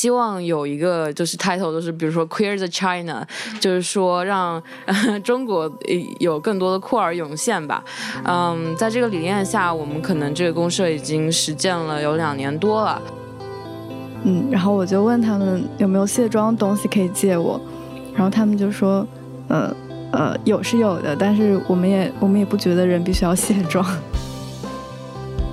[0.00, 3.22] 希望有一个就是 title，就是比如说 Queer the China，
[3.60, 4.62] 就是说让
[5.22, 5.70] 中国
[6.18, 7.84] 有更多的酷儿涌现吧。
[8.24, 13.02] 嗯，在这个理念下，我们可能这个公社已经实践了有两年多了。
[14.24, 17.60] 嗯，然后我就问他们有没有卸妆东西可以借我，
[18.14, 19.06] 然后他们就说，
[19.48, 19.70] 呃
[20.12, 23.86] 呃，有是有的，但是我们也我们也不觉得人必须要卸妆。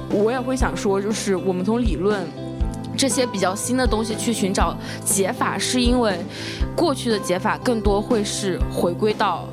[0.10, 2.26] 我也会想说，就是我们从理论
[2.98, 4.76] 这些比较新的东西去寻找
[5.06, 6.18] 解法，是因为
[6.76, 9.46] 过去的解法更多会是回归到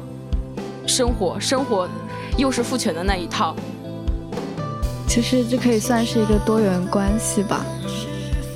[0.87, 1.87] 生活，生活
[2.39, 3.55] 又是父权的那一套。
[5.07, 7.65] 其实这可以算是一个多元关系吧。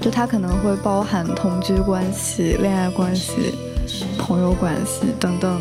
[0.00, 3.55] 就它可能会包含同居关系、恋爱关系、
[4.16, 5.60] 朋友关系等等。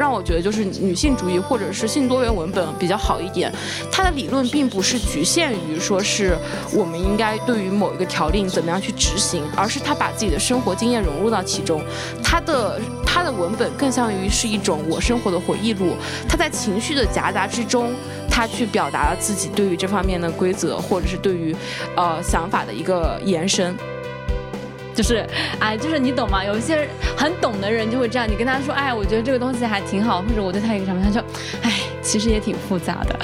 [0.00, 3.52] 让我觉得就是女性主义或者是性多元文本比较好一点，
[3.92, 6.34] 它的理论并不是局限于说是
[6.72, 11.82] 我们应该对于某一个条令怎么样去执行，而是他把自己的生活经验融入到其中。
[12.24, 15.94] 他的他的文本更像于是一种我生活的回忆录，
[16.26, 17.92] 他在情绪的夹杂之中，
[18.30, 21.54] 他去表达了自己对于这方面的规则或者是对于
[21.94, 23.76] 呃想法的一个延伸。
[25.00, 25.26] 就是，
[25.58, 26.44] 哎，就是你懂吗？
[26.44, 31.24] 有一些很懂的人就会这样，你跟他说，哎，我觉得这个东西还挺好，或者我对他一个什么，他说，
[31.62, 33.18] 哎，其实也挺复杂的。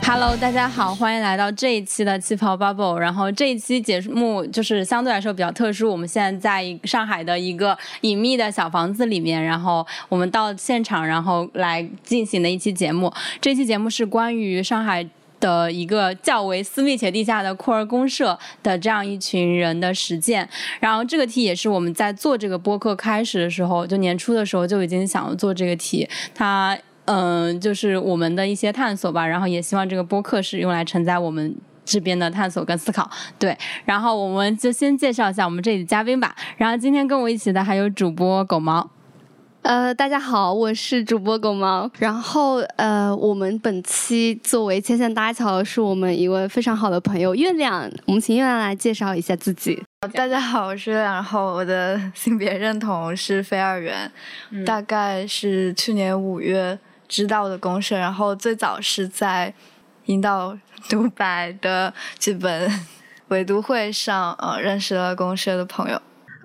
[0.06, 2.96] Hello，大家好，欢迎来到这一期的气泡 Bubble。
[2.96, 13.12] 然后这一期节目就是相对来说比较特殊，我们现在在上海的一个隐秘的小房子里面，然后我们到现场，然后来进行的一期节目。
[13.42, 15.06] 这期节目是关于上海。
[15.44, 20.48] 的一个较为私密且地下的酷儿公社的这样一群人的实践，
[20.80, 33.10] 然后这个题也是我们在做这个播客开始的时候，就年初的时候就已经想要做这个题，它嗯就是我们的一些探索吧，然后也希望这个播客是用来承载我们这边的探索跟思考。
[33.38, 38.93] 对，然后我们就先介绍一下我们这里的嘉宾吧，然后今天跟我一起的还有主播狗毛。
[39.64, 41.90] 呃，大家好，我是主播狗毛。
[41.98, 47.90] 然后，呃，我们本期作为牵线搭桥的是我们一位非常好的朋友月亮。
[48.04, 49.82] 我们请月亮来介绍一下自己。
[50.12, 51.14] 大家好，我是月亮。
[51.14, 54.12] 然后我的 性别认同是非二元，
[54.66, 56.78] 大概是去年五月
[57.08, 57.96] 知道的公社。
[57.96, 59.54] 然后最早是在
[60.04, 60.54] 引导
[60.90, 62.70] 独白的剧本
[63.28, 65.98] 围读会上，呃，认识了公社的朋友。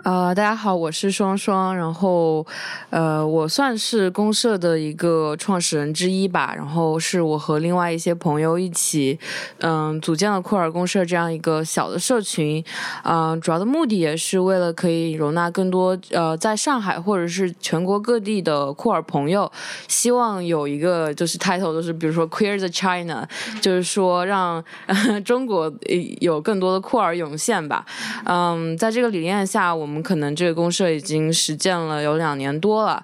[0.04, 2.46] 呃，大家好，我是双双，然后，
[2.90, 9.20] 呃，我算是公社的一个创始人之一吧，然后是我和另外一些朋友一起，
[9.60, 12.64] 嗯，组建了库尔公社这样一个小的社群，
[13.04, 19.52] 嗯，主要的目的也是为了可以容纳更多呃在上海或者是全国各地的库尔朋友，
[19.90, 23.28] 希望有一个就是 title，就是比如说 Queer the China，
[23.60, 24.64] 就是说让
[25.26, 25.72] 中国
[26.22, 27.86] 有更多的库尔涌现吧，
[28.24, 29.89] 嗯，在这个理念下，我。
[29.90, 33.04] 我们可能这个公社已经实践了有两年多了，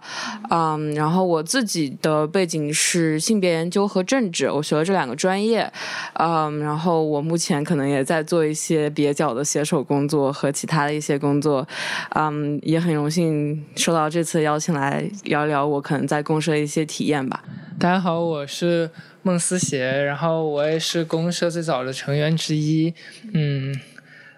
[0.51, 5.67] 嗯，然后我自己的背景是性别研究和政治，我学了这两个专业，
[6.13, 11.67] 嗯，然后我目前可能也在做一些蹩脚的写手工作和其他的一些工作，
[12.09, 17.43] 嗯，也很荣幸受到这次邀请来聊聊我可能在公社一些体验吧。
[17.79, 18.91] 大家好，我是
[19.23, 22.93] 孟思协，然后我也是公社最早的成员之一，
[23.33, 23.75] 嗯，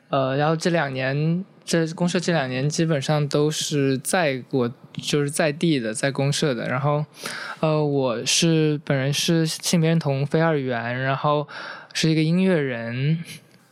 [0.08, 1.44] 呃，然后这两年。
[1.68, 6.66] 这公社这两年基本上都是在我就是在地的，在公社的。
[6.70, 7.06] 然后，
[7.60, 11.46] 呃，我是本人是性别认同非二元，然后
[11.94, 13.22] 是一个音乐人。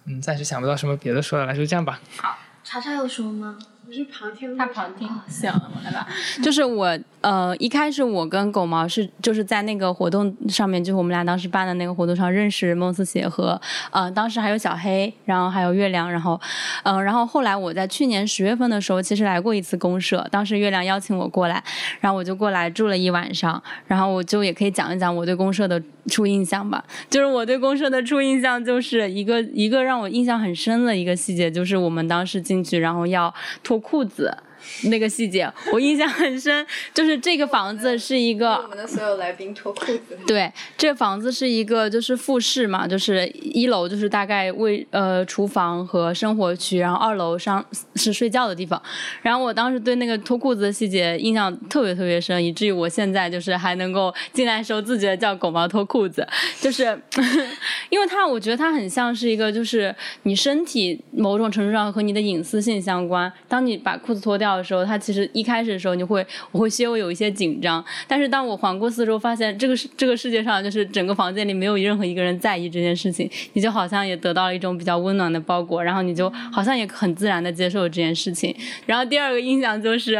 [0.04, 2.02] 嗯，暂时想不到什么别的说的了，就这样吧。
[2.18, 3.58] 好，查查有什么吗？
[3.88, 5.08] 我是旁听，他旁听。
[5.28, 5.52] 行，
[5.84, 6.08] 来吧。
[6.44, 6.98] 就是我。
[7.22, 13.60] 呃，一开始我跟狗毛是就是在那个活动上面，就是我们俩当时办的那个活动上认识孟思协和，
[13.90, 16.40] 呃，当时还有小黑，然后还有月亮，然后，
[16.84, 21.64] 嗯，然后后来我在去年十月份的时候，其实来过一次公社，当时月亮邀请我过来，
[22.00, 33.34] 然后我就过来住了一晚上，然后我就也可以讲一讲我对公社的初印象吧，就是我对公社的初印象就是一个一个让我印象很深的一个细节，就是我们当时进去，然后要
[33.64, 34.38] 脱裤子。
[34.84, 40.18] 那个细节我印象很深，就是这个房子是一个我们的所有来宾脱裤子。
[40.26, 47.64] 对，这房子是一个就是复式嘛，就是一楼就是大概卫呃厨房和生活区，然后二楼上
[47.96, 48.82] 是睡觉的地方。
[49.22, 56.28] 然后我当时对那个脱裤子的细节印象特别特别深，以至于我现在就是还能够进来时候自觉叫狗毛脱裤子，
[56.60, 57.00] 就是
[57.90, 64.55] 因为它我觉得它很像是一个就是你身体某种程度上和你的隐私性相关，当你把裤子脱掉。
[64.58, 78.56] 的时候，它其实一开始的时候你会我会稍微有一些紧张，但是当我环顾四周，发现这个世这个世界上就是整个房间里没有任何一个人在意这件事情，你就好像也得到了一种比较温暖的包裹，然后你就好像也很自然的接受了这件事情。
[78.86, 80.16] 然后第二个印象就是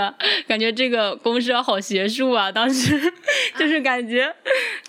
[0.48, 3.00] 感觉这个公社好学术啊， 当时
[3.58, 4.34] 就是感觉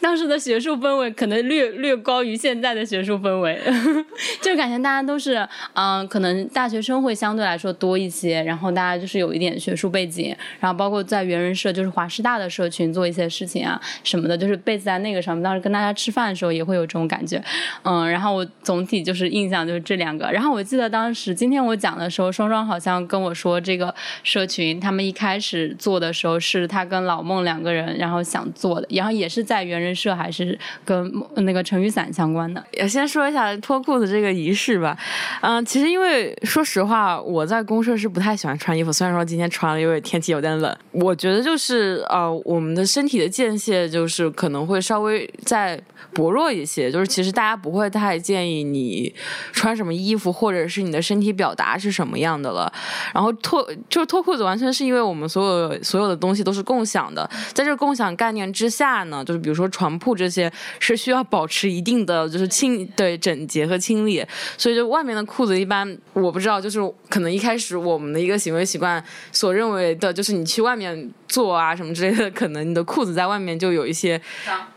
[0.01, 3.59] 当时的学术氛围可能略略高于现在的学术氛围，
[4.41, 15.43] 就感觉大家都是嗯，可能大学生会相对来说多一些，然后大家就是有一点学术背景，然后包括在猿人社就是华师大的社群做一些事情啊什么的，就是背在那个上面。
[15.43, 17.41] 当时跟大家吃饭的时候也会有这种感觉，
[17.83, 20.29] 嗯，然后我总体就是印象就是这两个。
[20.33, 23.95] 然后我记得当时今天我讲的时候，双双好像跟我说这个
[24.25, 32.65] 社群他们一开始做的时候是他跟老孟两个人然后想做的，然后也是在猿人社还是跟那个成雨伞相关的。
[32.73, 34.97] 也先说一下脱裤子这个仪式吧，
[35.43, 40.77] 嗯，其实因为说实话，我在公社是不太喜欢穿衣服，虽然说今天穿了，因为天气有点冷。
[40.93, 45.81] 我觉得就是呃，我们的身体的间歇就是可能会稍微在
[46.17, 49.15] 薄弱一些，就是其实大家不会太建议你
[49.53, 52.73] 穿什么衣服，或者是你的身体表达是什么样的了。
[53.13, 64.25] 然后脱就是脱裤子，完全是因为我们所有所有的东西都是共享的，在这个共享概念之下呢，就是比如说床铺这些是需要保持一定的就是清对整洁和清理，
[64.57, 66.81] 所以就外面的裤子一般我不知道，就是
[67.11, 74.19] 可能一开始我们的一个行为习惯所认为的就是你去外面做啊什么之类的，可能你的裤子在外面就有一些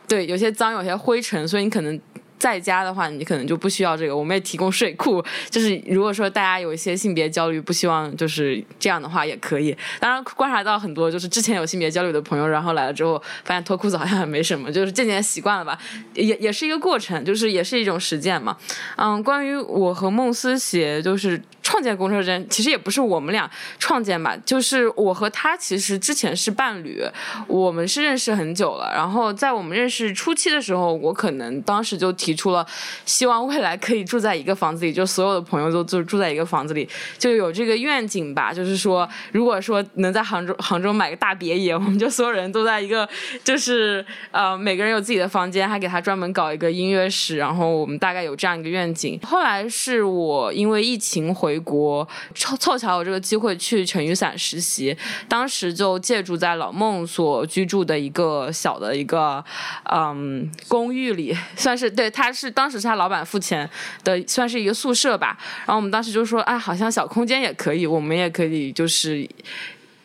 [0.08, 1.98] 对有些脏有些灰尘，所以你可能。
[2.40, 4.16] 在家的话，你可能就不需要这个。
[4.16, 9.76] 我们也提供睡裤，就是如果说大家有一些性别焦虑，不希望就是这样的话也可以。
[10.00, 15.78] 当然，观察到很多就是之前有性别焦虑的朋友，然后来了之后发现脱裤子好像也没什么，就是渐渐习惯了吧，
[16.14, 18.56] 也也是一个过程，就是也是一种实践嘛。
[18.96, 27.00] 嗯，关于我和梦思鞋就是创建公车站，其实也不是我们俩创建吧，就是我和他其实之前是伴侣，
[27.46, 28.92] 我们是认识很久了。
[28.92, 32.66] 然后在我们认识初期的时候，我可能当时就提出了
[33.06, 36.90] 希望未来可以住在一个房子里，就所有的朋友都就住在一个房子里，
[37.20, 38.52] 就有这个愿景吧。
[38.52, 43.08] 就是说，如果说能在杭州杭州买个大别野，我们就所有人都在一个，
[43.44, 49.20] 就是呃每个人有自己的房间，还给他专门搞一个音乐室，然后我们大概有这样一个愿景。
[49.22, 54.96] 后来是我因为疫情回国，凑凑巧有这个机会去成雨伞实习，
[55.28, 59.44] 当时就借住在老孟所居住的一个小的一个
[59.92, 63.70] 嗯公寓里，算是对他是当时是他老板付钱
[64.04, 65.38] 的，算是一个宿舍吧。
[65.66, 69.28] 然后我们当时就说，哎，好像小空间也可以，我们也可以就是。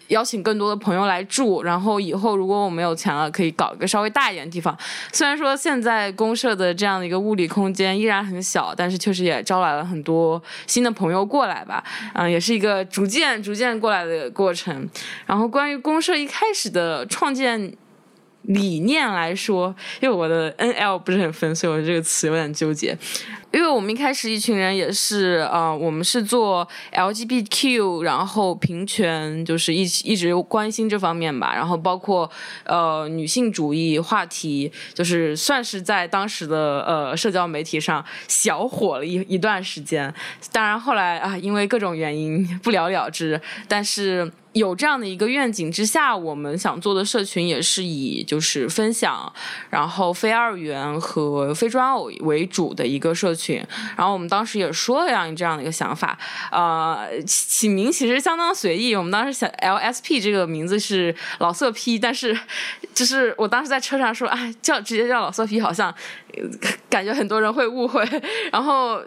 [0.09, 4.77] 邀请更多的朋友来住，然后以后如果我们有钱了，可以搞一个稍微大一点的地方。
[5.13, 11.83] 虽然说现在公社的这样的一个物理空间依然很小，但是确实也招来了很多新的朋友过来吧。
[12.15, 14.89] 嗯，也是一个逐渐逐渐过来的过程。
[15.27, 17.73] 然后关于公社一开始的创建
[18.43, 22.97] 理念来说，因为我的 N L 不是很分，所以我这个词有点纠结。
[23.55, 31.55] 因为我们一开始一群人也是，呃，我们是做 LGBTQ，然后平权，就是一一直关心这方面吧。
[31.55, 32.29] 然后包括
[32.65, 40.13] 呃女性主义话题，就是算是在当时的呃社交媒体上小火了一一段时间。
[40.51, 43.41] 当然后来啊，因为各种原因不了了之。
[43.69, 49.33] 但是有这样的一个愿景之下，我们想做的社群也是以就是分享，
[49.71, 53.44] 然后非二元和非专偶为主的一个社群。
[53.45, 53.65] 群
[53.97, 56.19] 然后我们当时也说了这样这样的一个想法，
[56.51, 58.95] 呃，起名其实相当随意。
[58.95, 62.39] 我们当时想 LSP 这个名字是老色批，但是
[62.95, 65.95] 就是我当时在车上说，哎，叫直接叫老色批，好像
[66.89, 68.03] 感觉很多人会误会。
[68.51, 69.03] 然后。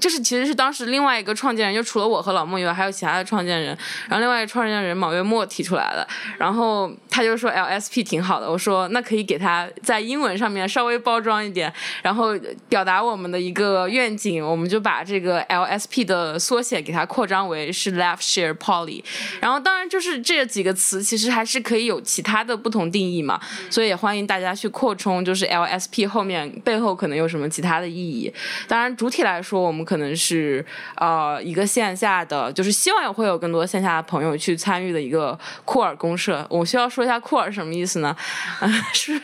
[0.00, 3.76] 这是其实是当时另外一个创建人，就除了我和老孟以外，还有其他的创建人。
[4.08, 6.08] 然后另外一个创建人马月墨提出来的，
[6.38, 8.50] 然后他就说 LSP 挺好的。
[8.50, 11.70] 我说那可以给他在英文上面稍微包装一点，
[12.02, 12.34] 然后
[12.70, 14.42] 表达我们的一个愿景。
[14.42, 19.04] 我们就把这个 LSP 的缩写给它扩张为是 Left Share Poly。
[19.40, 28.32] 然后当然就是这几个词其实还是可以有其他的不同定义嘛，所以也欢迎大家去扩充，就是 LSP 后面背后可能有什么其他的意义。
[28.66, 29.81] 当然主体来说，我们。
[29.84, 30.64] 可能是
[30.96, 36.46] 呃一个线下的，就是希望会有更多线下的朋友去参与的一个库尔公社。
[36.50, 38.16] 我需要说一下库尔什么意思呢？
[38.92, 39.20] 是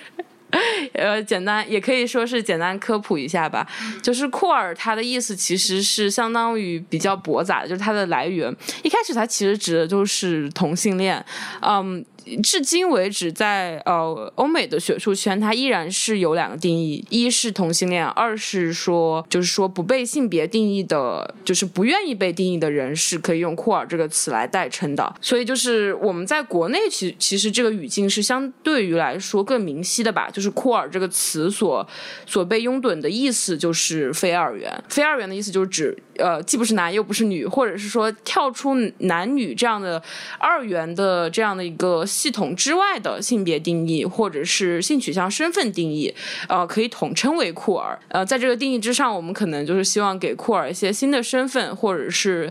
[0.94, 3.66] 呃简单也可以说是简单科普一下吧。
[4.02, 11.24] 就是库尔它的意思其实是相当于比较驳杂，就是它的来源一开始它其实指的就是同性恋，
[11.60, 12.04] 嗯。
[12.42, 25.14] 至今为止，在呃欧美的学术圈，它依然是有两个定义：一是同性恋，二是说就是说不被性别定义的，就是不愿意被定义的人是可以用酷儿这个词来代称的。
[25.20, 30.28] 所以就是我们在国内，其其实这个语境是相对于来说更明晰的吧。
[30.30, 31.86] 就是酷儿这个词所
[32.26, 40.02] 所被拥趸的意思就是非二元，非二元的意思就是指呃既不是男又不是女，或者是说跳出男女这样的
[40.38, 46.14] 二元的这样的一个系统之外的性别定义，或者是性取向身份定义，
[46.48, 47.98] 呃，可以统称为酷儿。
[48.08, 52.50] 呃，在这个定义之上，我们可能就是希望给酷儿一些新的身份，或者是。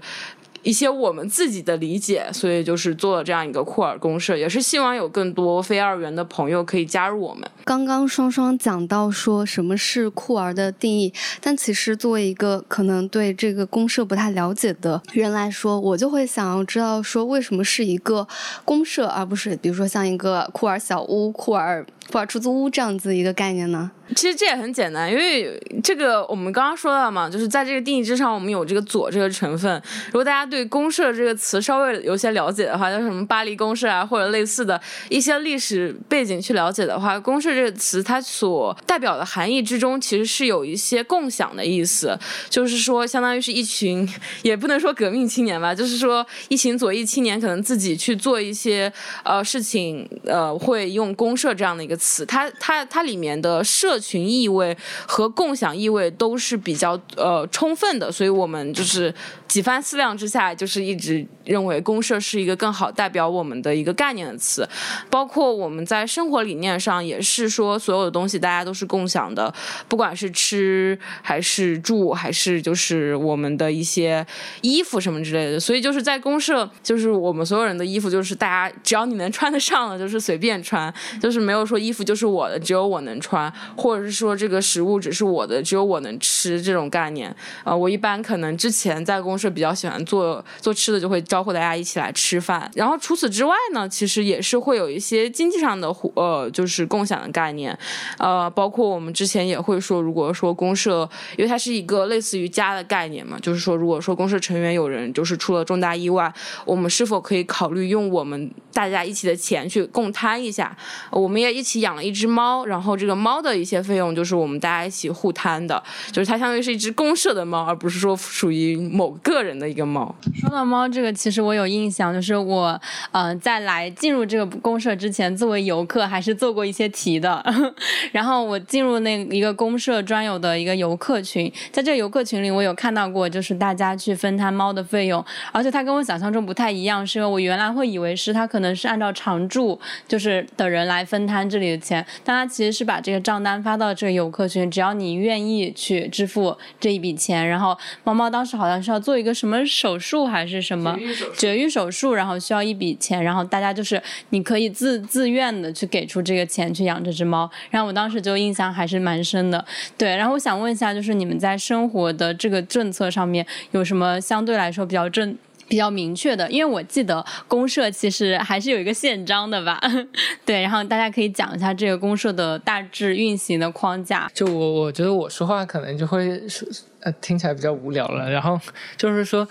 [0.63, 7.49] 一些我们自己的理解，所以就是做了这样一个库尔公社，也是希望有更多非二元的朋友可以加入我们。
[7.63, 18.27] 刚刚双双讲到说什么是酷儿的定义，但其实作为一个可能对这个公社不太了解的人来说，我就会想要知道说为什么是一个
[18.65, 21.85] 公社，而不是比如说像一个酷儿小屋、酷儿。
[22.11, 23.91] 库尔出租屋这样子一个概念呢？
[24.15, 29.69] 其实这也很简单，因为这个我们刚刚说到嘛，就是在这个定义之上，我们有这个“左”这个成分。
[30.07, 42.17] 如果大家对“公社”这个词稍微有些了解的话，就什么巴黎公社啊，或者类似的一些历史背景去了解的话，“公社”这个词它所代表的含义之中，其实是有一些共享的意思，
[42.49, 44.07] 就是说，相当于是一群，
[44.41, 48.91] 也不能说革命青年吧，就是说一群左翼青年可能自己去做一些
[49.25, 51.96] 呃事情，呃，会用“公社”这样的一个。
[51.97, 59.13] 词，它它它里面的社群意味和共享意味都是比较呃充分的，所以我们就是
[59.47, 64.67] 几番思量之下，就是一直认为公社是一个更好代表我们的一个概念的词。
[65.09, 69.51] 包括我们在生活理念上也是说，所有的东西大家都是共享的，
[69.87, 74.25] 不管是吃还是住，还是就是我们的一些
[74.61, 75.59] 衣服什么之类的。
[75.59, 81.77] 所以就是在公社，就是我们所有人的衣服，就是大家只要你能穿得上的，就是随便穿，就是没有说。
[81.77, 87.33] 衣服就是我的，只有我能穿，或者是说这个食物只是我的，只有我能吃这种概念。
[87.63, 92.69] 呃，我一般可能之前在公社比较喜欢做做吃的，就会招呼大家一起来吃饭。
[92.75, 97.77] 然后除此之外呢，其实也是会有一些经济上的互呃，就是共享的概念。
[98.17, 106.29] 呃，包括我们之前也会说，如果说公社，因为它是一个类似于家的概念嘛，就是说如果说公社成员有人就是出了重大意外，
[106.65, 110.75] 我们是否可以考虑用我们大家一起的钱去共摊一下？
[111.11, 111.77] 我们也一起。
[111.77, 120.13] 养了一只猫，然后这个猫的一些费用就是我们大家一起互摊的，就是它相当于是一只公社的猫，而不是说属于某个人的一个猫。
[120.33, 122.81] 说到猫这个，其实我有印象，就是我
[123.11, 127.43] 嗯在来进入这个公社之前，作为游客还是做过一些题的。
[128.11, 141.67] 然后我进入那一个公社专有的一个游客群，在这个游客群里，我有看到过，就是大家去分摊猫的费用，而且它跟我想象中不太一样，是因为我原来会以为是它可能是按照常住就是的人来分摊这里。
[141.67, 150.97] 的钱，但他其实是把这个账单发到这个游客群，只要你愿意去支付这一笔钱，然后猫猫当时好像是要做一个什么手术还是什么
[151.35, 159.63] 绝育手术，然后需要一笔钱，然后大家就是你可以自自愿的去给出这个钱去养这只猫，然后我当时就印象还是蛮深的。
[159.97, 165.37] 对，然后我想问一下，就是你们在生活的这个政策上面有什么相对来说比较正？
[165.69, 169.77] 比较明确的，因为我记得公社其实还是有一个宪章的吧，
[170.45, 174.31] 对，然后大家可以讲一下这个公社的大致运行的框架。
[174.33, 176.65] 就我我觉得我说话可能就会说
[177.13, 178.59] 听起来比较无聊了，然后
[178.95, 179.47] 就是说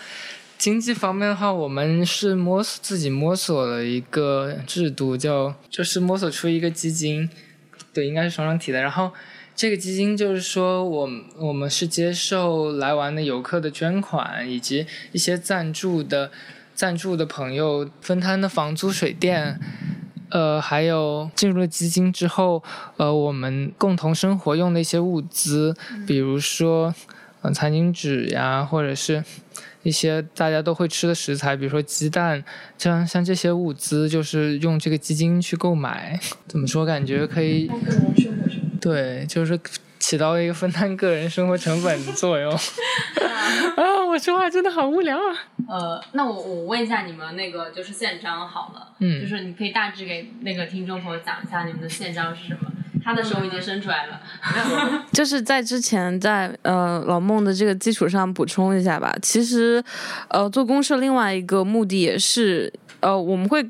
[0.58, 7.28] 经济方面的话，我们是摸索自己摸索了一个制度，叫就是摸索出一个基金，
[7.92, 9.10] 对，应该是双双提的，然后。
[9.58, 11.08] 这个基金就是说，我
[11.38, 16.30] 我们是接受来玩的游客的捐款，以及一些赞助的
[16.74, 19.58] 赞助的朋友分摊的房租、水电，
[20.28, 22.62] 呃，还有进入了基金之后，
[22.98, 25.74] 呃，我们共同生活用的一些物资，
[26.06, 26.94] 比如说，
[27.42, 29.22] 嗯，餐巾纸呀，或者是
[29.82, 32.42] 一些大家都会吃的食材，比如说鸡蛋，
[32.76, 36.18] 像像这些物资，就是用这个基金去购买。
[36.48, 36.84] 怎么说？
[36.84, 37.70] 感觉可以。
[38.80, 39.58] 对，就是
[39.98, 42.52] 起到一个分担个人生活成本的作用。
[43.76, 45.36] 啊，我说话真的好无聊啊。
[45.68, 52.70] 呃，那我我问一下你们那个就是宪章好了，嗯，就是你可以大致给那个听众朋友讲一下你们的宪章是什么。
[53.06, 54.20] 他的手已经伸出来了。
[55.14, 59.14] 就是在之前在呃老孟的这个基础上补充一下吧。
[59.22, 59.80] 其实，
[60.28, 63.64] 呃，做公社另外一个目的也是，呃，我们会。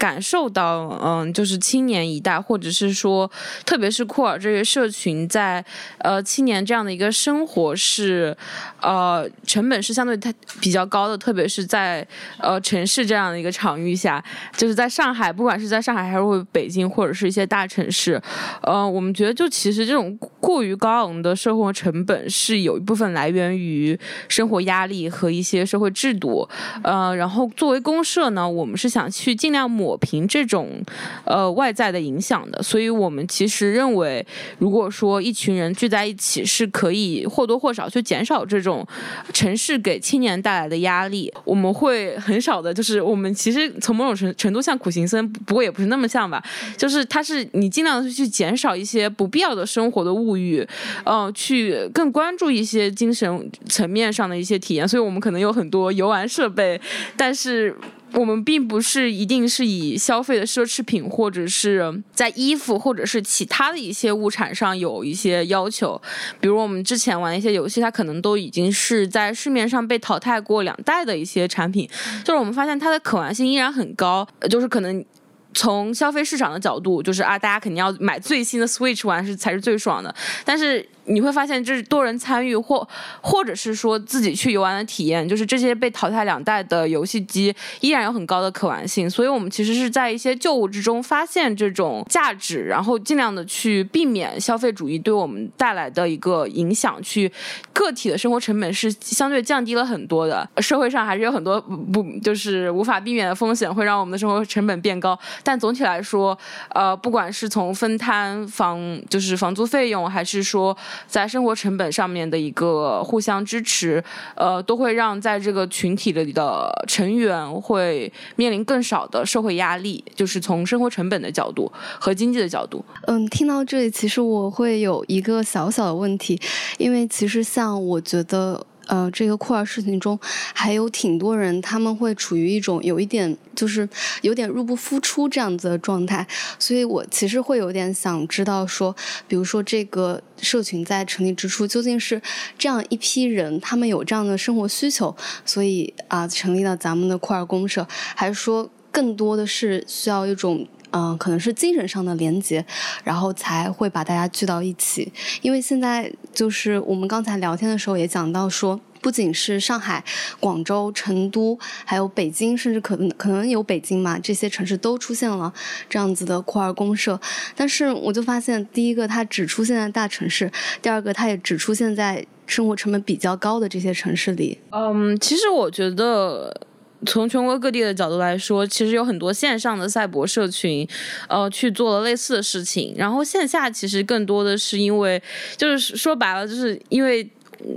[0.00, 3.30] 感受到，嗯，就是青年一代，或者是说，
[3.66, 5.62] 特别是库尔这个社群，在
[5.98, 8.34] 呃青年这样的一个生活是，
[8.80, 12.06] 呃，成本是相对它比较高的，特别是在
[12.38, 14.24] 呃城市这样的一个场域下，
[14.56, 18.18] 就是在上海，不管是在上海还是北京，或者是一些大城市，
[18.62, 26.48] 呃，我们觉得就其实这种过于高昂的生活成本是有一部分来源于生活压力和一些社会制度，
[26.82, 29.89] 呃，然后作为公社呢，我们是想去尽量抹。
[29.90, 30.80] 抹平这种
[31.24, 34.24] 呃外在的影响的，所以我们其实认为，
[34.58, 38.86] 如果说一群人聚在一起，是可以或多或少去减少这种
[39.32, 41.32] 城市给青年带来的压力。
[41.44, 46.40] 我们会很少的，就是我们其实从某种程程度像苦行僧，不过也不是那么像吧，
[46.76, 50.64] 就是他是你尽量的去减少一些不必要的生活的物欲，
[51.04, 54.86] 呃，去更关注一些精神层面上的一些体验。
[54.86, 56.80] 所以我们可能有很多游玩设备，
[57.16, 57.74] 但是。
[58.14, 66.00] 我们并不是一定是以消费的奢侈品，或者是在衣服或者是其他的一些物产上有一些要求。
[66.40, 71.88] 比如我们之前玩一些游戏，它可能都已经是在市面上被淘汰过两代的一些产品，
[72.24, 75.04] 就是我们发现它的可玩性依然很高，就是可能。
[75.52, 80.14] 从消费市场的角度，就是啊，大家肯定要买最新的 Switch 玩是才是最爽的。
[80.44, 82.86] 但是你会发现，就是多人参与或
[83.20, 89.10] 或者是说自己去游玩的体验，就是这些被淘汰两代的游戏机依然有很高的可玩性。
[89.10, 96.90] 所以我们其实是在一些旧物之中发现这种价值，然后尽量的去避免消费主义对我们带来的一个影响。
[97.02, 97.30] 去
[97.72, 105.18] 个体的生活成本是相对降低了很多的，社会上还是有很多不就是无法避免的风险，会让我们的生活成本变高。
[105.42, 106.38] 但总体来说，
[106.70, 108.78] 呃，不管是从分摊房
[109.08, 114.02] 就是房租费用，还是说在生活成本上面的一个互相支持，
[114.34, 120.04] 呃，都会让在这个群体里的成员会面临更少的社会压力。
[120.14, 122.84] 就是从生活成本的角度和经济的角度。
[123.06, 126.40] 嗯，听到这里，其实我会有一个小小的问题，
[126.78, 128.66] 因为其实像我觉得。
[128.86, 130.18] 呃，这个酷儿事情中
[130.52, 133.88] 还有挺多人，他们会处于一种有一点就是
[134.22, 136.26] 有点入不敷出这样子的状态，
[136.58, 138.94] 所以我其实会有点想知道说，
[139.28, 142.20] 比如说这个社群在成立之初究竟是
[142.58, 150.66] 这样一批人，他们有这样的生活需求，所以啊成立了咱们的酷儿公社，还是说更多的是需要一种。
[150.92, 152.64] 嗯，可能是精神上的连接，
[153.04, 155.12] 然后才会把大家聚到一起。
[155.42, 160.04] 因为现在就是我们刚才聊天的时候也讲到说，不仅是上海、
[160.40, 165.52] 广州、成都，还有北京，甚至可能可能有北京嘛，这些城市都出现了
[165.88, 167.18] 这样子的酷儿公社。
[167.54, 170.50] 但是我就发现，第一个它只出现在大城市，
[170.82, 174.58] 第二个它也只出现在生活成本比较高的这些城市里。
[174.70, 176.66] 嗯，其实我觉得。
[177.06, 180.86] 从全国各地的角度来说，其实有很多线上的赛博社群，
[181.28, 182.94] 呃，去做了类似的事情。
[182.96, 185.22] 然后线下其实更多的是因为，
[185.56, 187.28] 就是说白了，就是因为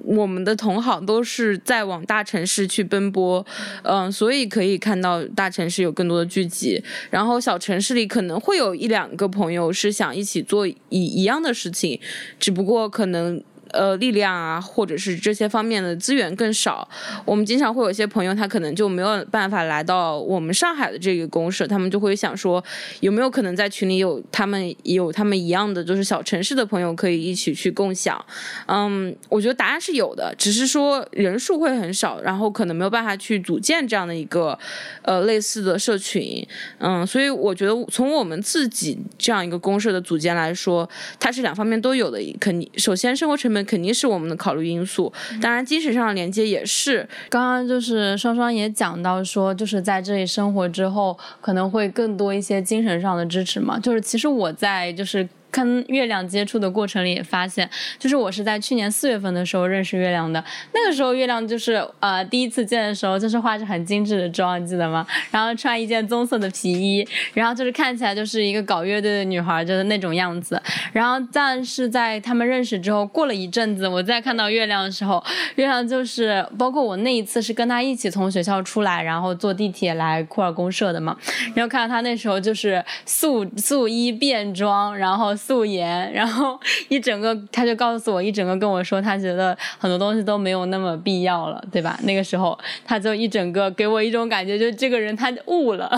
[0.05, 3.45] 我们的同行都是在往大城市去奔波，
[3.83, 6.83] 嗯，所以可以看到大城市有更多的聚集。
[7.09, 11.99] 然后小城市里可能会有一两个朋友是想一起做一一样的事情，
[12.39, 13.41] 只不过可能。
[13.73, 16.87] 呃，力量啊，或者是这些方面的资源更少。
[17.25, 22.63] 我们经常会有一些朋友，他可能就没有办法来到我们上海的这个公社，他们就会想说，
[22.99, 28.23] 有没有可能在群里有他们有他们一样的，就是小城市的朋友可以一起去共享。
[28.67, 34.57] 嗯，我觉得答案是有的，只是说人数会很少，然后可能没有办法去组建这样的一个
[35.01, 36.45] 呃类似的社群。
[36.77, 40.87] 嗯，所以我觉得从我们自己这样一个公社的组建来说，
[41.19, 42.21] 它是两方面都有的。
[42.39, 43.62] 肯定首先生活成本。
[43.63, 47.07] 肯定是我们的考虑因素，当然精神上的连接也是。
[47.29, 53.79] 刚刚就是双双也讲到说，就是在这里生活之后，可能会更多一些精神上的支持嘛。
[53.79, 55.27] 就是其实我在就是。
[55.53, 60.43] 跟月亮接触的过程里也发现，就是我是在去年四月份的时候认识月亮的。
[60.73, 65.05] 那个时候月亮就是呃第一次见的时候，就是化着很精致的妆，记得吗？
[65.29, 70.59] 然后穿一件棕色的皮衣，然后就是看起来就是一个搞乐队的女孩，就是那种样子。
[70.91, 75.23] 然后但是在他们认识之后，过了一阵子，我再看到月亮的时候，
[75.57, 81.15] 月亮就是包括我那一次是跟他一起从学校出来，然后坐地铁来库尔公社的嘛。
[81.53, 85.35] 然后看到他那时候就是素素衣便装，然后。
[85.45, 91.99] 素颜，然后一整个，他就告诉我，一整个跟我说，他觉得很多东西都没有那么必要了，对吧？
[92.03, 95.89] 那个时候，他就一整个给我一种感觉，就这个人他悟了，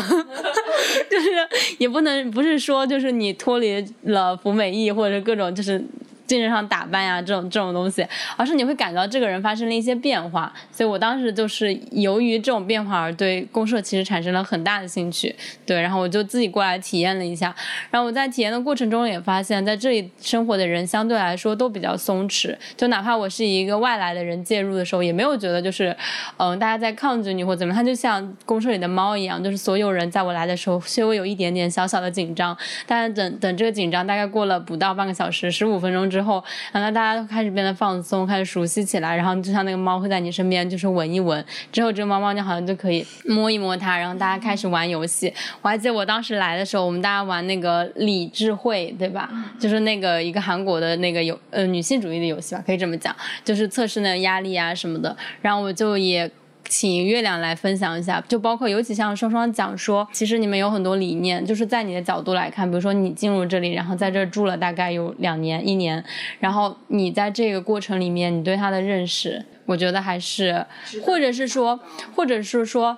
[1.12, 1.30] 就是
[1.78, 5.84] 也不能不是说就是你脱离了服美役或者各种就是。
[6.26, 10.52] 精神上打扮呀这种这种东西，而是你会感觉到这个人发生了一些变化。
[10.72, 15.36] 所以我当时就是由于这种变化而对公社其实产生了很大的兴趣。
[15.66, 17.56] 对，然后我就自己过来体验了一下，
[17.92, 25.96] 然后我在体验的过程中也发现，在这里生活的人相对来说都比较松弛，就哪怕我是一个外来的人介入的时候，也没有觉得就是
[26.38, 45.34] 嗯大家在抗拒你或怎么，他就像公社里的猫一样，就是所有人在我来的时候稍微有一点点小小的紧张，但等等这个紧张大概过了不到半个小时，十五分钟之后，然后大家都开始变得放松，开始熟悉起来，然后就像那个猫会在你身边就是闻一闻，之后这个猫猫你好像就可以摸一摸它，然后大家开始玩游戏。
[45.62, 49.30] 我还记得我当时来的时候，我们大家玩那个理智会，对吧？
[49.60, 55.16] 就是那个一个韩国的那个有呃女性主义的游戏吧，可以这么讲，就是测试那个压力啊什么的。
[55.42, 56.32] 然后我就也
[56.68, 66.04] 请月亮来分享一下，就包括尤其像双双讲说，其实你们有很多理念，就是在你的角度来看，比如说你进入这里，然后在这住了大概有两年一年，
[66.40, 70.66] 然后你在这个过程里面，你对他的认识，我觉得还是，
[71.04, 71.80] 或者是说，
[72.16, 72.98] 或者是说，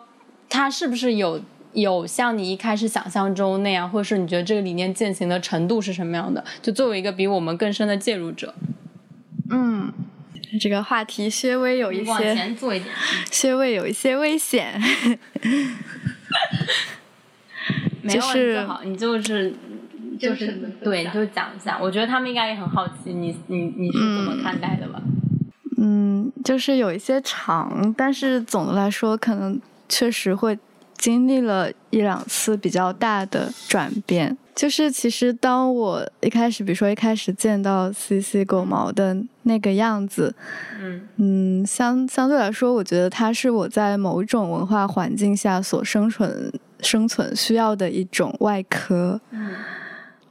[0.49, 1.41] 他是不是有。
[1.73, 6.43] 有像你一开始想象中那样，或者是你觉得这个理念践行的程度是什么样的？
[6.59, 8.55] 就作为一个比我们更深的介入者，
[9.51, 9.93] 嗯，
[10.59, 12.93] 这个话题稍微有一些，往前做一点，
[13.31, 14.79] 稍微有一些危险。
[18.07, 19.53] 就是好，你就是
[20.19, 21.77] 就是对，就讲一下。
[21.81, 25.01] 我觉得他们应该也很好奇，你你你是怎么看待的吧？
[25.77, 30.57] 嗯，就是有一些长，但是总的来说，可能确实会。
[30.97, 40.33] 经历了一两次比较大的转变，就是其实当我一开始，比如说一开始见到 C C 狗毛的那个样子，
[40.81, 49.51] 嗯嗯，相相对来说，我觉得它是我在某种文化环境下所生存生存需要的一种外壳，嗯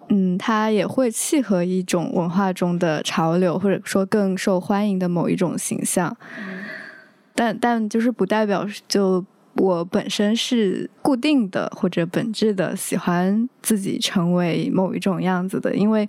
[0.08, 6.16] 嗯，它也会契合一种文化中的潮流，或者说更受欢迎的某一种形象，
[7.32, 9.24] 但但就是不代表就。
[9.56, 16.08] 我本身是固定的或者本质的喜欢自己成为某一种样子的，因为，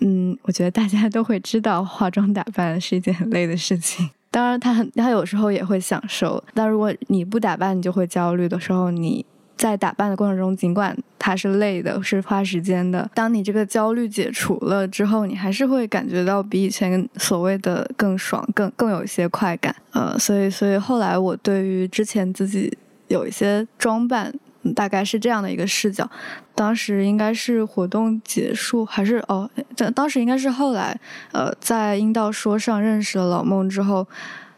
[0.00, 4.10] 嗯，我觉得大家都会知道化妆打扮是一件很累的事情。
[4.30, 9.24] 当然，他很他有时候也会享受，但如果你不打扮，你就会焦虑的时候，你
[9.56, 19.74] 在打扮的过程中，尽管它是累的，是花时间的，当你这个焦虑解除了之后，你还是会感觉到比以前所谓的更爽，更更有一些快感。
[19.92, 22.76] 呃，所以，所以后来我对于之前自己。
[23.12, 24.34] 有一些装扮，
[24.74, 26.10] 大概是这样的一个视角。
[26.54, 29.48] 当时应该是活动结束，还是哦？
[29.94, 30.98] 当时应该是后来，
[31.32, 34.06] 呃，在阴道说上认识了老孟之后。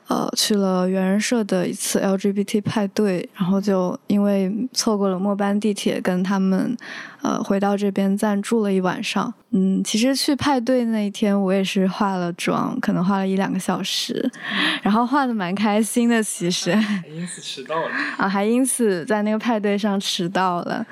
[0.08, 6.76] 呃，去了猿人社的一次 LGBT 派对，然后就因为错过了末班地铁，跟他们
[7.22, 9.32] 呃回到这边暂住了一晚上。
[9.56, 14.28] 嗯，其实去派对那一天，我也是化了妆，可能化了一两个小时，
[14.82, 16.20] 然后化的蛮开心的。
[16.22, 17.88] 其实 还因此迟到了
[18.18, 20.84] 啊，还因此在那个派对上迟到了，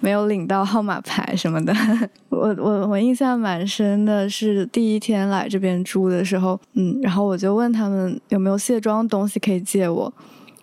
[0.00, 1.74] 没有领到号码牌什么的。
[2.30, 10.10] 我我我印象蛮深的是第一天来这边住的时候，嗯，然后我就问他们有没有卸妆东西可以借我，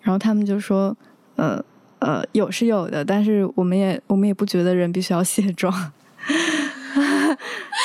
[0.02, 0.98] 然后他们就说，
[1.36, 1.64] 呃
[2.00, 5.72] 呃有是有的，但是我们也我们也不觉得人必须要卸妆。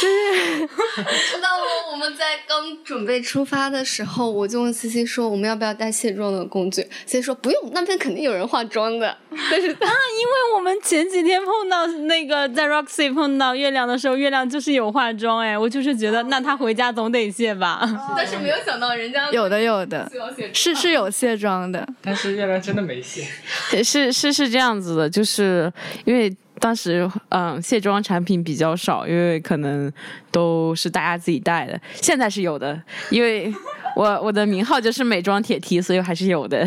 [0.00, 1.64] 就是 知道吗？
[1.92, 9.16] 我们在刚准备出发的时候，我就问 C C 说我们要不要带卸妆的工具？C C 说不用，那边肯定有人化妆的。
[9.50, 17.80] 但是啊，因为我们前几天碰到那个在 Roxy 碰到月亮的时候，月亮就是有化妆哎，我就是觉得那他回家总得卸吧。
[18.16, 20.08] 但是没有想到人家有的有的
[20.52, 23.26] 是是有卸妆的，但是月亮真的没卸。
[23.82, 25.72] 是是是这样子的，就是
[26.04, 26.34] 因为。
[26.58, 29.92] 当时，嗯，卸妆产品比较少，因为可能
[30.32, 31.78] 都是大家自己带的。
[31.96, 33.52] 现在是有的，因为
[33.94, 36.66] 我我的名号就是美妆铁梯，所以还是有的。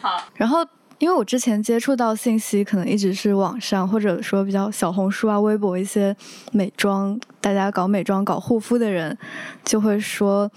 [0.00, 0.66] 好， 然后
[0.98, 6.16] 因为我之前接触到信息，可能一直是网上或者说比较小红书啊、微博一些
[6.52, 9.16] 美妆，大家搞美妆、搞护肤的人
[9.64, 10.50] 就会说。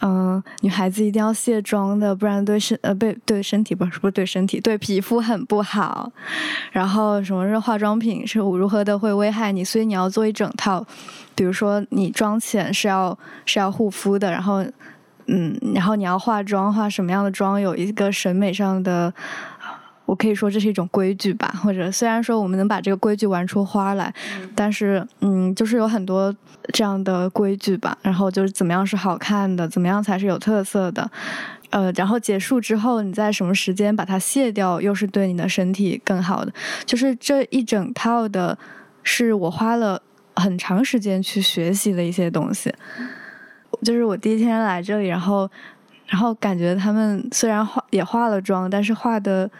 [0.00, 6.12] 嗯，女孩子一定要卸妆的，不然对身呃被对身体不是不是对身体对皮肤很不好。
[6.72, 10.84] 然后什么是化妆品是如何的会危害你，所以你要做一整套。
[11.34, 14.62] 比如说你妆前是要是要护肤的，然后
[15.26, 19.14] 嗯，然后你要化妆，化什么样的妆有一个审美上的。
[20.14, 24.14] 我可以说这是一种规矩吧，或者虽然说我们能把这个规矩玩出花来，
[24.54, 26.32] 但是嗯，就是有很多
[26.72, 27.98] 这样的规矩吧。
[28.00, 31.10] 然后就是怎么样是好看的，怎么样才是有特色的，
[31.70, 36.52] 呃，然后结束之后你在什么时间把它卸掉，又是对你的身体更好的。
[36.86, 38.56] 就是这一整套的，
[39.02, 40.00] 是我花了
[40.36, 42.72] 很长时间去学习的一些东西。
[43.82, 45.50] 就是我第一天来这里，然后，
[46.06, 49.50] 然后感觉他们虽然化也化了妆，但是化的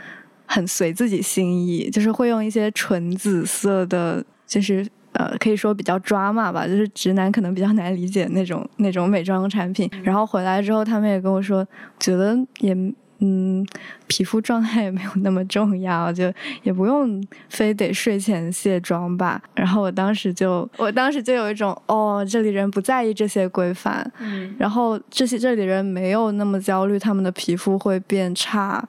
[0.46, 9.90] 很随自己心意，就是会用一些纯紫色的，就是呃，可以说比较抓马吧，就是直男可能比较难理解那种那种美妆产品。
[10.02, 11.66] 然后回来之后，他们也跟我说，
[11.98, 12.76] 觉得也。
[13.20, 13.64] 嗯，
[14.08, 16.30] 皮肤状态也没有那么重要，就
[16.62, 19.40] 也不用非得睡前卸妆吧。
[19.54, 28.86] 然后我当时就，我当时就有一种，哦，这里人不在意这些规范，嗯，然后这些这里人没有那么焦虑，他们的皮肤会变差，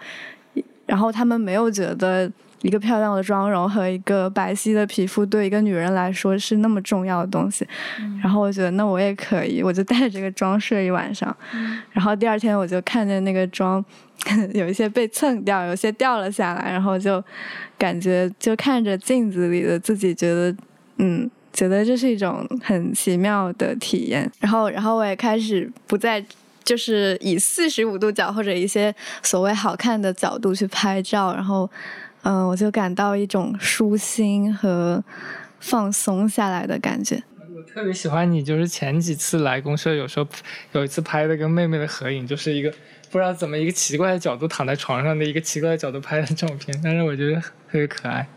[0.86, 2.32] 然后他们没有觉得。
[2.62, 7.68] 一个漂亮的妆容和一个白皙的皮肤，对一个女人来说是那么重要的东西。
[8.24, 11.36] 然后我觉得，那我也可以， 我就带着这个妆睡一晚上。
[11.92, 13.84] 然后第二天我就看见那个妆
[14.56, 17.24] 有一些被蹭掉，有些掉了下来，然后就
[17.78, 20.56] 感觉就看着镜子里的自己，觉得
[20.98, 24.32] 嗯，觉得这是一种很奇妙的体验。
[24.40, 26.26] 然后，然后我也开始不再
[26.66, 31.70] 就是以四十五度角或者一些所谓好看的角度去拍照，然后。
[32.28, 35.04] 嗯，我就感到一种舒心和
[35.60, 37.22] 放松下来的感觉。
[37.56, 40.28] 我特别喜欢你，就是前几次来公社，有时候
[40.72, 42.74] 有一次拍的跟妹妹的合影，就是一个
[43.12, 48.28] 不知道怎么一个奇怪的角度躺在床上的一个奇怪的角度拍的照片，但是我觉得特别可爱。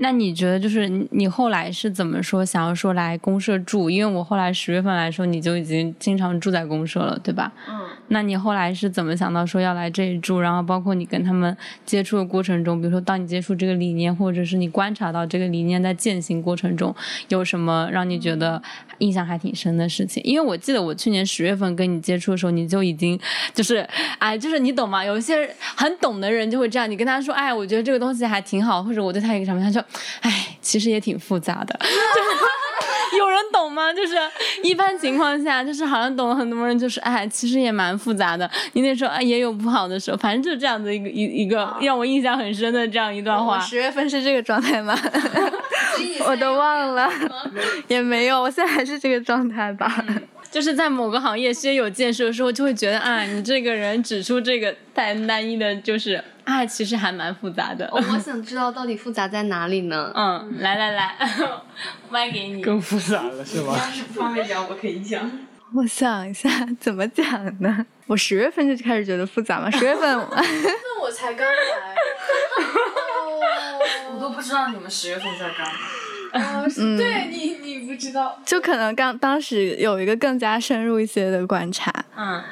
[0.00, 3.90] 那你觉得就是你后来是怎么说想要说来公社住？
[3.90, 7.52] 因为我后来十月份来说你就已经经常住在公社了，对吧？
[7.68, 7.74] 嗯。
[8.10, 10.40] 那你后来是怎么想到说要来这里住？
[10.40, 16.94] 然后包括你跟他们接触的过程中，比如说当你接触这个理念，或者是你观察到这个理念在践行过程中，
[17.28, 18.62] 有什么让你觉得
[18.98, 20.22] 印象还挺深的事情？
[20.24, 23.18] 因为我记得我去年十月份跟你接触的时候，你就已经
[23.52, 23.86] 就是
[24.18, 25.04] 哎，就是你懂吗？
[25.04, 29.82] 有一些很懂的人就会这样，你跟他说，哎，我觉得这个东西还挺好，或者我对他一个什么，他就。
[30.20, 31.78] 哎，其实也挺复杂的，
[33.18, 33.92] 有人懂吗？
[33.92, 34.16] 就是
[34.62, 38.48] 一般情况下，就是好像懂了很多人，就是哎，其实也蛮复杂的。
[38.74, 43.58] 你那时候啊，也有不好的时候，反正就是这样的一个一一个让我印象很深的这样一段话。
[43.60, 44.98] 十月份是这个状态吗？
[46.26, 47.10] 我都忘了，
[47.88, 50.04] 也没有，我现在还是这个状态吧。
[50.50, 57.86] 就是在某个行业先有建设的时候，就会觉得啊，你这个人指出这个太单一的，就是啊，其实还蛮复杂的。
[57.92, 60.10] 我想知道到底复杂在哪里呢？
[60.14, 61.14] 嗯，来来来，
[62.08, 62.62] 麦给你。
[62.62, 63.74] 更复杂了是吗？
[63.76, 65.30] 要是不方便讲，我可以讲。
[65.76, 66.48] 我想一下
[66.80, 67.84] 怎么讲呢？
[68.06, 70.02] 我十月份就开始觉得复杂嘛，十月份。
[70.10, 71.54] 那我才刚来。
[74.10, 75.74] 我都不知道你们十月份在干嘛。
[76.32, 82.42] 嗯，对你，你不知道，就可能刚当时有一个更加深入一些的观察，嗯，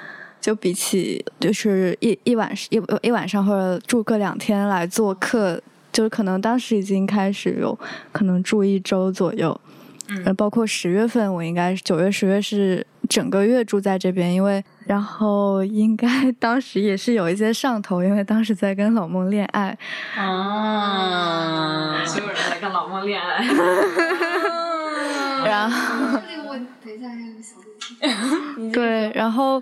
[0.47, 5.61] 就比起就是一一晚一一晚上或者住个两天来做客，
[5.93, 7.77] 就是可能当时已经开始有
[8.13, 9.61] 可能住一周左右，
[10.09, 14.65] 嗯，包括十月份我应该九月十月是整个月住在这边，因为。
[14.87, 19.77] 然后应该 当时也是有一些上头，因为当时在跟老孟恋爱。
[20.17, 23.45] 啊，所有人在跟老孟恋爱。
[25.45, 26.21] 然后。
[26.25, 28.71] 这个我等一下还有个小问题。
[28.73, 29.61] 对，然后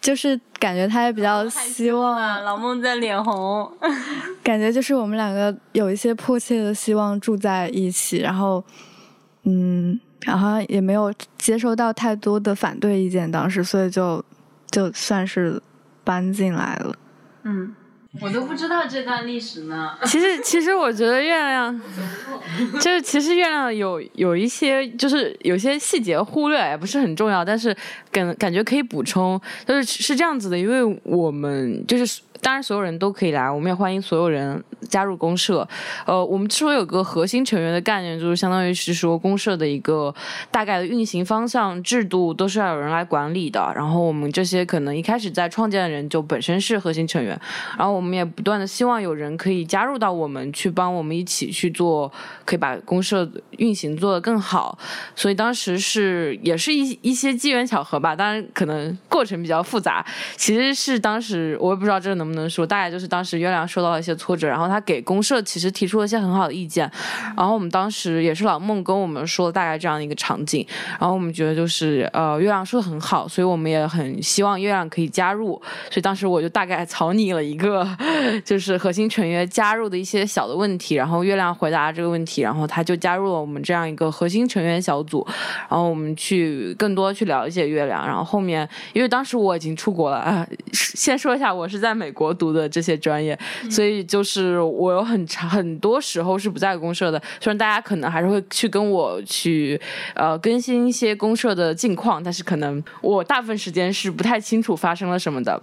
[0.00, 3.70] 就是感觉他也比较希望啊老孟在脸红。
[4.42, 8.64] 感觉就是我们两个有一些迫切的希望住在一起，然后，
[9.44, 14.24] 嗯，然后也没有接收到太多的反对意见，当时所以就。
[14.72, 15.60] 就算是
[16.04, 16.94] 搬进来了，
[17.42, 17.74] 嗯，
[18.20, 19.96] 我都不知道这段历史呢。
[20.06, 21.80] 其实，其实我觉得月亮，
[22.80, 27.76] 就是其实月亮有有一些，就是有些细节忽略也不是很重要，但是
[28.10, 32.20] 感感觉可以补充，就是是这样子的，因为我们就是。
[32.42, 35.68] 当然，所有人都可以来，我们也欢迎所有人加入公社。
[36.06, 40.14] 呃，我们说有个核心成员的概念，就是相当于是说公社的一个
[40.50, 43.70] 大概的运行方向、制度都是要有人来管理的。
[43.76, 47.38] 然后我们这些可能一开始在创建的人就本身是核心成员，
[47.76, 52.10] 然后我们也不断的希望有人可以加入到我们去帮我们一起去做，
[52.46, 54.78] 可以把公社运行做得更好。
[55.14, 60.02] 所以当时是也是一一些机缘巧合吧，当然可能过程比较复杂。
[60.36, 62.29] 其实是当时我也不知道这能。
[62.34, 66.90] 能说，大概就是当时月亮受到了一些挫折，然后他给公社其实提出了一些很好的意见，
[67.36, 70.66] 然后我们当时也是老孟跟我们说了大概这样的一个场景，
[70.98, 75.54] 然后我们觉得就是呃月亮说的很好，所以我们也很希望月亮可以加入，
[75.90, 77.86] 所以当时我就大概草拟了一个
[78.44, 85.26] 就是核心成员加入的一些小的问题，然后月亮回答这个问题，然后他就加入了我们这样一个核心成员小组，
[85.68, 93.38] 然后我们去更多去了解月亮，然后后面因为当时我已经出国了啊，先说一下我是在美国读的这些专业，
[93.70, 99.80] 所以就是我有很长很多时候是不在公社的，虽然大家可能还是会去跟我去
[100.14, 105.62] 呃更新一些公社的近况，但是可能我大部分时间是不太清楚发生了什么的。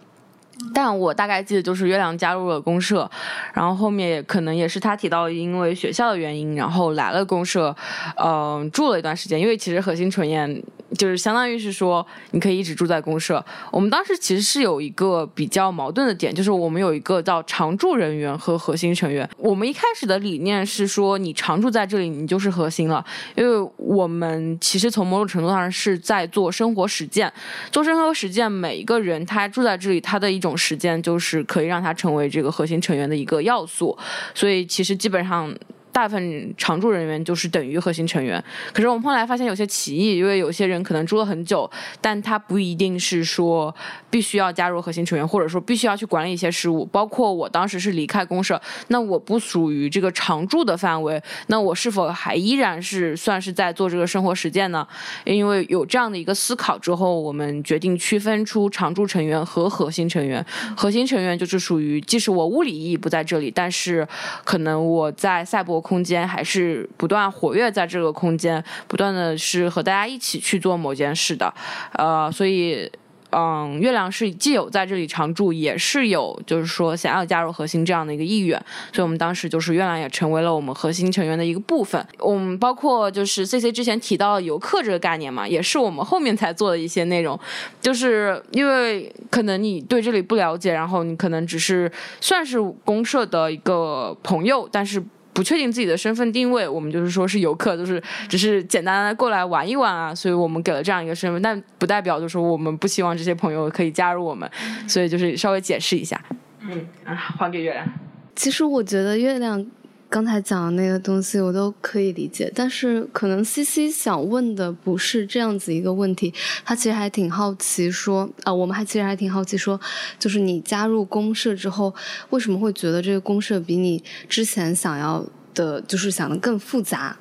[0.74, 3.10] 但我大概记得就是月亮加入了公社，
[3.54, 7.76] 然后后面也可能也是他提到因为学校的原因，然后来了公社，
[8.24, 9.40] 嗯，住了一段时间。
[9.40, 10.62] 因为其实核心纯研
[10.98, 13.44] 就是相当于是说你可以一直住在公社。
[13.72, 19.30] 我们当时其实是有一个比较矛盾的点，就是我们有一个叫常驻人员和核心成员。
[19.38, 27.32] 我们一开始的理念是说你常住在这里，你就是核心了，因为我们其实从某种程度上是在做生活实践，
[27.72, 30.47] 做生活实践，每一个人他住在这里，他的一种。
[30.48, 33.98] 种时间就是可以让他成为这个核心成员的一个要素，
[34.34, 35.54] 所以其实基本上。
[35.98, 41.68] 大部分常驻人员就是等于核心成员，可是我们后来发现有些歧义，因为有些人可能住了很久，
[42.00, 43.74] 但他不一定是说
[44.08, 46.86] 必须要加入核心成员，或者说必须要去管理一些事务。
[46.86, 54.88] 包括我当时是离开公社，那我不属于这个常驻的范围，那我是否还依然是算是在做这个生活实践呢？
[55.24, 60.46] 因为有这样的一个思考之后，我们决定区分出常驻成员和核心成员。
[60.76, 64.08] 核心成员就是属于，即使我物理意义不在这里，但是
[64.44, 65.82] 可能我在赛博。
[65.88, 71.54] 空间还是不断活跃在这个空间，不断的是和大家一起去做某件事的，
[71.94, 72.92] 呃，所以，
[73.32, 82.06] 嗯，月亮是既有在这里常驻，也是有就是说想要加入核心这样的一个意愿，所以我们当时就是月亮也成为了我们核心成员的一个部分。
[82.20, 87.40] 我们包括就是 C C 之前提到游客这个概念嘛，也是我们后面才做的一些内容，
[87.82, 95.02] 就是因为可能你对这里不了解，然后你可能只是算是公社的一个朋友，但是。
[95.38, 104.50] 不确定自己的身份定位，我们就是说是游客，就是只是简单的过来玩一玩啊，所以我们给了这样一个身份，但不代表就是说我们不希望这些朋友可以加入我们，
[104.88, 106.20] 所以就是稍微解释一下。
[106.62, 107.88] 嗯啊，还给月亮。
[108.36, 109.64] 其实我觉得月亮
[110.10, 119.80] 刚才讲的那个东西我都可以理解，但是可能 C C 想问的不是这样子一个问题，他其实还挺好奇说啊，我们还其实还挺好奇说，
[120.20, 121.94] 就是你加入公社之后，
[122.30, 125.26] 为什么会觉得这个公社比你之前想要？
[125.58, 127.18] 的就是想的更复杂，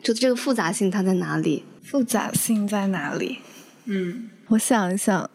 [0.00, 1.64] 就这个复杂性它在哪里？
[1.82, 3.40] 复杂性在哪里？
[3.86, 5.28] 嗯，我想一想，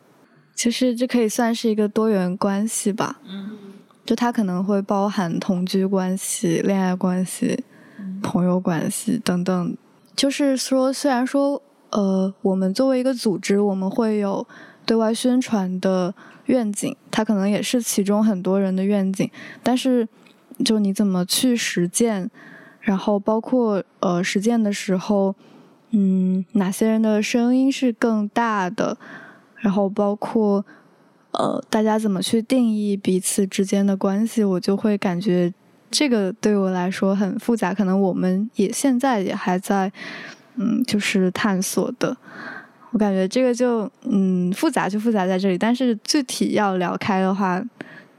[0.55, 3.19] 其实这可以算是一个多元关系吧。
[3.27, 3.70] 嗯，
[4.05, 7.63] 就它可能会包含同居关系、恋爱关系、
[8.21, 9.77] 朋友关系等等。
[10.15, 11.61] 就是说，虽然说，
[11.91, 14.47] 呃，我们作为一个组织，我们会有
[14.85, 16.13] 对外宣传的
[16.45, 19.29] 愿景，它可能也是其中很多人的愿景，
[19.61, 20.07] 但是。
[20.63, 22.29] 就你怎么去实践，
[22.81, 25.33] 然后包括呃实践的时候，
[25.89, 28.95] 嗯，哪些人的声音是更大的，
[29.55, 30.63] 然后包括
[31.31, 35.53] 呃大家怎么去定义彼此之间的关系，我就会感觉
[35.89, 39.91] 这个对我来说很复杂，可能我们也现在也还在
[40.55, 42.15] 嗯就是探索的，
[42.91, 47.63] 我感觉这个就嗯复杂就复杂在这里，但是具体要聊开的话，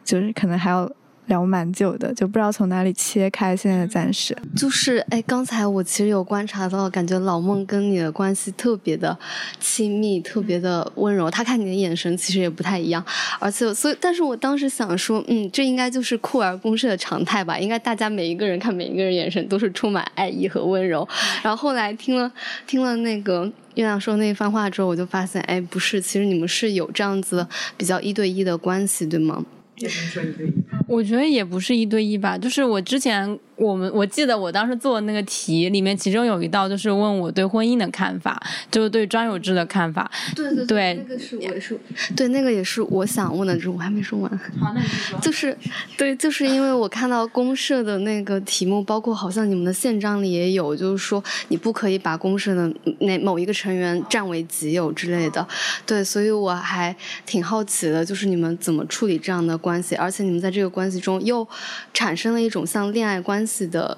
[0.04, 0.90] 就是可能还要。
[1.32, 3.56] 聊蛮久的，就不知道从哪里切开。
[3.56, 9.18] 现在暂时就是，哎，刚才我其实有观察到，感觉老孟跟你的关系特别的
[9.58, 11.30] 亲密，特别的温柔。
[11.30, 13.02] 他看你的眼神其实也不太一样，
[13.40, 17.58] 而且，所以，但是我当时想说，嗯，这应该就是酷儿公社的常态吧？
[17.58, 21.08] 应该大家每一个人看每一个人眼神都是充满爱意和温柔。
[21.42, 22.30] 然后后来听了
[22.66, 27.46] 听了那个月亮说那番话之后，我就发现，哎，不是，其实你们是有这样子
[27.78, 29.42] 比较一对一的关系，对吗？
[30.88, 33.38] 我觉得也不是一对一吧，就是我之前。
[33.56, 38.42] 我们我记得我当时做的那个题里面，其中有一道就是问我对婚姻的看法，
[38.72, 40.10] 就是对专有制的看法。
[40.34, 41.78] 对对对，那个是我是，
[42.16, 44.28] 对那个也是我想问的，就是我还没说完。
[44.58, 45.16] 好，那你说。
[45.22, 45.56] 就是
[45.96, 55.46] 对，就是因为我看到公社的那个题目，包括好像你们的宪章里也有，就是说你不可以把公社的那某一个成员占为己有之类的。
[55.86, 61.46] 对，所以我还挺好奇的，就是你们怎么处理这样的关系，而且你们在这个关系中又
[61.94, 63.62] 产生了一种像恋爱关系。
[63.68, 63.96] 的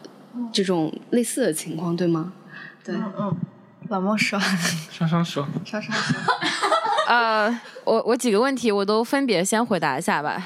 [0.53, 2.33] 这种类似的情况，对吗？
[2.85, 3.35] 对，嗯，
[3.89, 4.39] 老莫说，
[4.91, 6.17] 双双说，双双说，
[7.09, 7.61] 呃。
[7.85, 10.43] 我我几个问题我都分别先回答一下吧，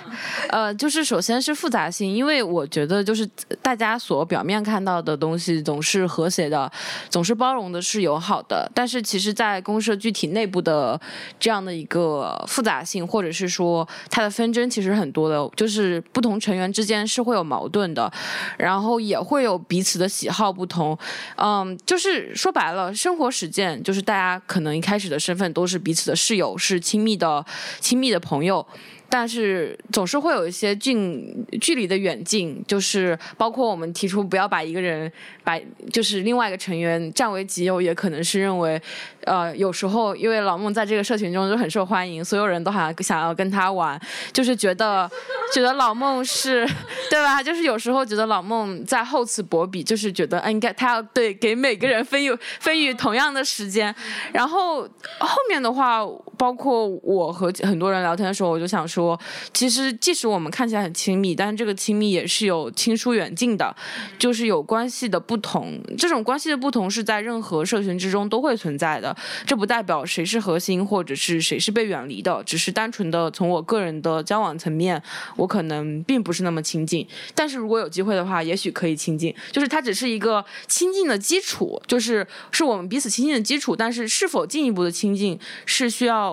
[0.48, 3.24] 呃，就是首先是复杂性，因为我觉得就是
[3.62, 6.70] 大家所表面看到的东西总是和谐的，
[7.08, 11.00] 总是包容的，是友好的，但是其实，在公社具体内部的
[11.38, 18.10] 这样的一个复杂性，或者是说它的纷争其实很多的，就是不同成员之间是会有矛盾的，
[18.56, 20.98] 然后也会有彼此的喜好不同，
[21.36, 27.27] 嗯，就是说白了，生活实践就是大家可能一开始的身份都是彼此的室友，是亲密的。
[27.28, 27.44] 呃
[27.80, 28.66] 亲密的朋友。
[29.10, 35.10] 但是总是会有一些近距离的远近，就是包括我们提出不要把一个人
[35.42, 35.58] 把
[35.90, 38.78] 就是另外一个成员占为己有，也可能是认为，
[39.24, 43.98] 呃，有时候因为老孟在这个社群中就很受欢迎，所有人都好像想要跟他玩，
[44.30, 45.10] 就是觉得
[45.54, 46.68] 觉得老孟是
[47.08, 47.42] 对吧？
[47.42, 53.94] 就是有时候觉得老孟在厚此薄彼，就是觉得应该他要对给每个人分予分予同样的时间。
[54.34, 56.06] 然后后面的话，
[56.38, 59.18] 包括我和很多人聊天的时候，我就想说。
[59.52, 63.74] 其实即使我们看起来很亲密，但是这个亲密也是有亲疏远近的，
[64.18, 65.80] 就是有关系的不同。
[65.96, 69.14] 这种关系的不同是在任何社群之中都会存在的。
[69.44, 75.02] 这不代表谁是核心，或者是谁是被远离的，只是单纯的从我个人的交往层面，
[75.36, 77.04] 我可能并不是那么亲近。
[77.34, 79.34] 但是如果有机会的话，也许可以亲近。
[79.50, 83.74] 就是它只是一个亲近的基础，就是是我们彼此亲近的基础。
[83.74, 85.36] 但是是否进一步的亲近，
[85.66, 86.27] 是需要。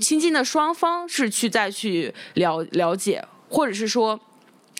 [0.00, 4.20] 亲近的双方是去再去了了解，或者是说。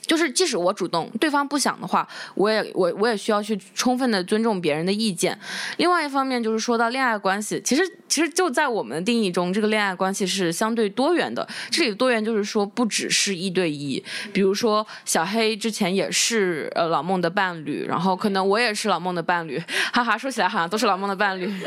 [0.06, 5.38] 就是即使我主动，对方不想的话，我也我我也需要去充分的尊重别人的意见。
[5.76, 11.46] 另外一方面就是说到恋爱关系，其实其实就在我们的定义中，这个恋爱关系是相对多元的。
[11.70, 19.58] 这里的多元就是说不只是一对一，比如说小黑之前也是呃老孟的伴侣，然后可能我也是老孟的伴侣，
[19.92, 21.50] 哈哈，说起来好像都是老孟的伴侣。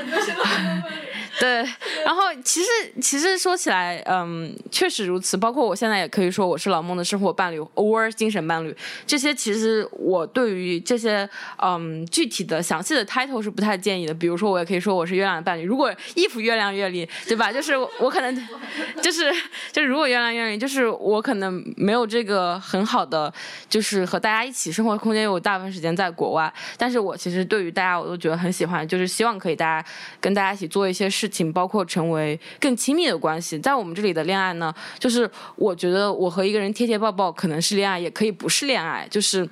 [1.38, 1.58] 对，
[2.06, 2.68] 然后其实
[3.02, 5.36] 其实说起来，嗯，确实如此。
[5.36, 8.76] 包括我现在也可以说我是老孟的生活伴侣，or 精神伴侣。
[9.08, 11.28] 这些其实我对于这些
[11.62, 14.14] 嗯具体的详细的 title 是不太建议的。
[14.14, 15.64] 比如说我也可以说我是月亮的伴侣。
[15.64, 17.52] 如果衣服月亮月历，对吧？
[17.52, 18.36] 就是我可能
[19.02, 19.32] 就是
[19.72, 23.34] 就是如果月亮月历，就是我可能没有这个很好的
[23.70, 26.54] 就是和大家一起生活空间，有大部分时间在国外。
[26.78, 29.88] 但是我其实对于大家我都觉得很喜欢，就是希望可以大家
[30.20, 31.06] 跟大家一起做一些。
[31.10, 39.48] 事情包括成为更亲密的关系，在我们这里的恋爱呢，就是我觉得我和一个人贴贴抱抱可能是恋爱，也可以不是恋爱，就是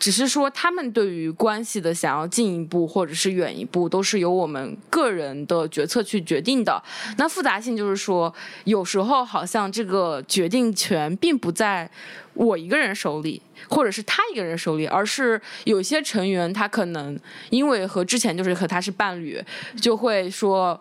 [0.00, 6.82] 只是说他们对于关系的想要进一步或者是远一步，都是由我们个人的决策去决定的。
[7.16, 8.34] 那复杂性就是说，
[8.64, 11.88] 有时候好像这个决定权并不在
[12.34, 13.40] 我一个人手里。
[13.68, 17.16] 或者是他一个人手里，而是有些成员他可能
[17.50, 19.40] 因为和之前就是和他是伴侣，
[19.80, 20.78] 就会说。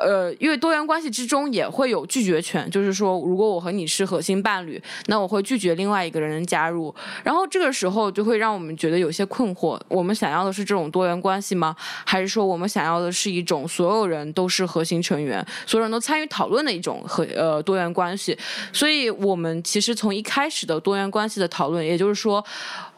[0.00, 6.94] 呃，因为多元关系之中也会有拒绝权，就是说，如果我和你是核心伴侣，那我会拒绝另外一个人加入。
[7.22, 11.76] 然后这个时候就会让我们觉得有些困惑：我们想要的是这种多元关系吗？
[12.04, 18.36] 还是说我们想要的是一种所有人都是核心成员，所有人都参与讨论的一种和呃多元关系？
[18.72, 22.42] 所以我们其实从一开始的多元关系的讨论，也就是说，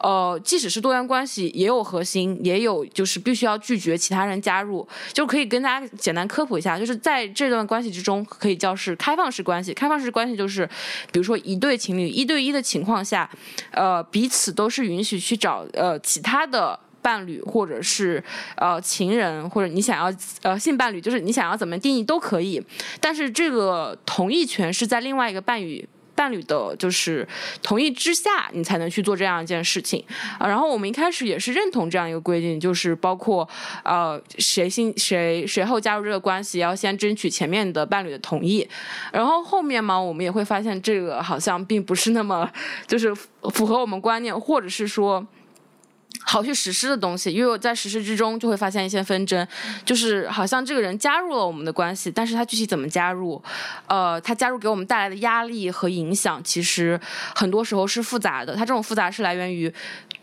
[0.03, 6.93] 呃，即使是多元关系，也有核心，也有就是必须要拒绝其他人加入，就可以跟大家简单科普一下，就是。
[7.03, 9.73] 在这段关系之中，可以叫是开放式关系。
[9.73, 10.65] 开放式关系就是，
[11.11, 13.29] 比如说一对情侣一对一的情况下，
[13.71, 18.23] 呃，彼此都是允许去找呃其他的伴侣，或者是
[18.55, 22.63] 呃情人，或者你想要呃性伴侣，就是你想要怎么定义都可以。
[23.01, 25.89] 但是这个同意权是在另外一个伴侣。
[26.15, 27.27] 伴侣的就是
[27.61, 30.03] 同意之下，你才能去做这样一件事情
[30.39, 30.47] 啊。
[30.47, 33.47] 然后我们一开始也是认同这样一个规定，就是包括
[33.83, 38.67] 呃谁先谁谁后加入这个关系，要先争取前面的伴侣的同意。
[39.11, 42.49] 然后后面嘛，我们也会发现这个好像并不是那么
[42.87, 45.25] 就是符合我们观念，或者是说。
[46.23, 49.47] 好去实施的东西，因为我在实施之中就会发现一些纷争，
[49.85, 53.41] 就是好像这个人加入了我们的关系，但是他具体怎么加入，
[53.87, 56.99] 呃，他加入给我们带来的压力和影响，其实
[57.35, 58.55] 很多时候是复杂的。
[58.55, 59.71] 他这种复杂是来源于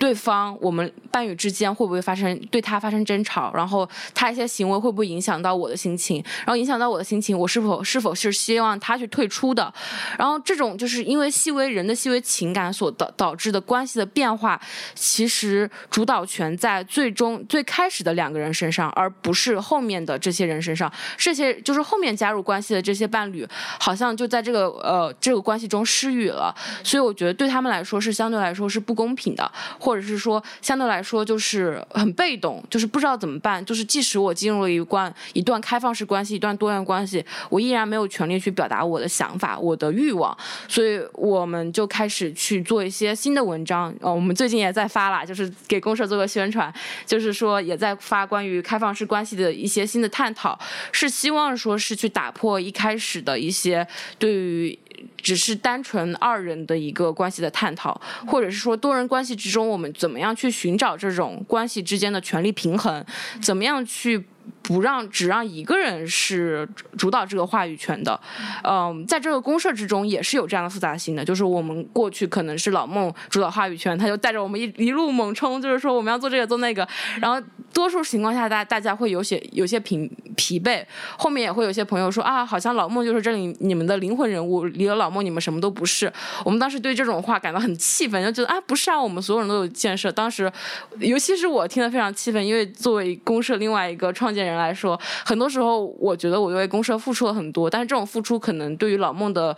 [0.01, 9.73] 对方我们伴侣之间会不会发生对他发生争吵，然后他一些行为会不会影响到我的心情，然后影响到我的心情，我是否是否是希望他去退出的，
[10.19, 14.61] 然后这种就是因为细微人的细微情感所导导致的关系的变化，
[14.95, 15.71] 其实。
[15.91, 20.91] 主导权在最终最开始的两个人身上，而不是后面的这些人身上。
[21.19, 23.47] 这些就是后面加入关系的这些伴侣，
[23.79, 26.55] 好像就在这个呃这个关系中失语了。
[26.83, 33.65] 所以我觉得对他们来说是相对来说是不公平的，或或者是说相对来说就是很被动，就是不知道怎么办。
[33.65, 40.37] 就是即使我进入了一关一段开放式关系，一段多元关系，我依然没有权利去表达我的想法、我的欲望。
[40.69, 43.93] 所以我们就开始去做一些新的文章。
[44.01, 46.73] 呃，我们最近也在发了，就是给公社做个宣传，
[47.05, 50.57] 就是说也在发关于开放式关系的一些新的探讨，
[50.93, 53.85] 是希望说是去打破一开始的一些
[54.21, 54.79] 对于。
[55.17, 63.05] 只是单纯二人的一个关系的探讨，或者是说多人关系之中，我们怎么样去寻找这种关系之间的权力平衡，
[63.43, 64.25] 怎么样去。
[64.63, 68.19] 不让只让一个人是主导这个话语权的，
[68.63, 76.87] 嗯，在这个公社之中也是有这样的复杂性的，就是我们过去可能是老孟主导话语权，他就带着我们一一路猛冲，就是说我们要做这个做那个，
[77.21, 77.41] 然后
[77.73, 80.85] 多数情况下大大家会有些有些疲疲惫，
[81.17, 86.13] 后面也会有些朋友说啊，好像老孟就是这里你们的灵魂人物，离了老孟你们什么都不是。
[86.45, 90.13] 我们当时对这种话感到很气愤，就觉得啊，不是啊，我们所有人都有建设。
[90.13, 90.53] 当时
[90.99, 94.41] 尤其是我听得非常气愤，因为作为公社另外一个创建。
[94.41, 99.57] 人人来说，很多时候我觉得我为公社付出了很多，但是这种付出可能对于老孟的。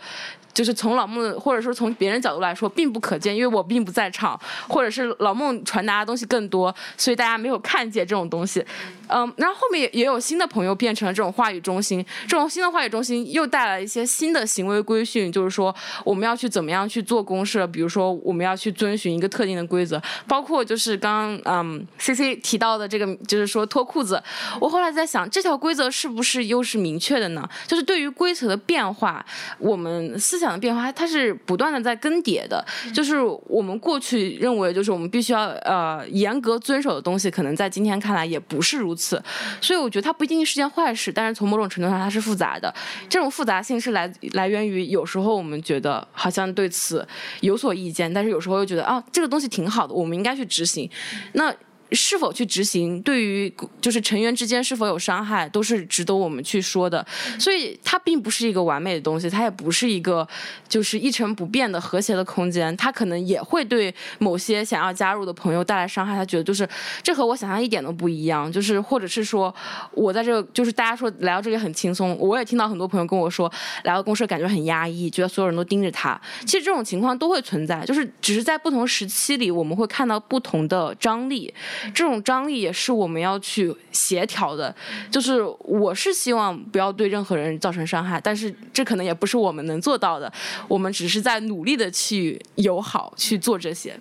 [0.53, 8.63] 就是从老孟或者说从别人角度来说，并不可见，因为我并不在场，或者是老孟传达的东西更多，所以大家没有看见这种东西。
[9.07, 15.73] 嗯，然后后面也也有新的朋友变成了这种话语中心，这种新的话语中心又带来一些新的行为规训，就是说
[16.05, 24.21] 我们要去怎么样去做公社，比如说我们要去遵循一个特定的规则，包括就是刚嗯 C C 提到的这个，就是说脱裤子。
[24.61, 27.49] 我后来在想，这条规则是不是又是明确的呢？
[27.65, 29.25] 就是对于规则的变化，
[29.57, 30.43] 我们思。
[30.43, 32.61] 想的变化，它是不断的在更迭的。
[32.93, 33.15] 就是
[33.47, 39.19] 我们过去认为，就是我们必须要呃严格遵守的东西，可能在今天看来也不是如如此。
[39.59, 42.71] 所以我觉得它不一定是件坏事，但是从某种程度上它是复杂的。
[43.09, 47.05] 这种复杂性是来来源于有时候我们觉得好像对此
[47.41, 50.87] 有所意见，但是有时候又觉得啊这个东西挺好的，我们应该去执行。
[51.33, 51.51] 那。
[51.93, 57.05] 是否去执行，对于就是成员之间是否有伤害，都是值得我们去说的。
[57.39, 60.27] 所以它并不是一个完美的东西，它也不是一个
[60.67, 62.75] 就是一成不变的和谐的空间。
[62.77, 66.15] 它可能也会对某些想要加入的朋友带来伤害。
[66.15, 66.67] 他觉得就是
[67.01, 68.51] 这和我想象一点都不一样。
[68.51, 69.53] 就是或者是说
[69.91, 73.51] 我在这个就是大家说来到这里很轻松，我也听到很多朋友跟我说
[73.83, 76.19] 来到公社感觉很压抑，觉得所有人都盯着他。
[76.45, 81.53] 其实这种情况都会存在，就是只是在不同时期里我们会看到不同的张力。
[81.93, 84.75] 这种张力也是我们要去协调的，
[85.11, 90.31] 就是我是希望不要对任何人造成伤害，但是这可能也不是我们能做到的，
[90.67, 93.99] 我们只是在努力的去友好去做这些。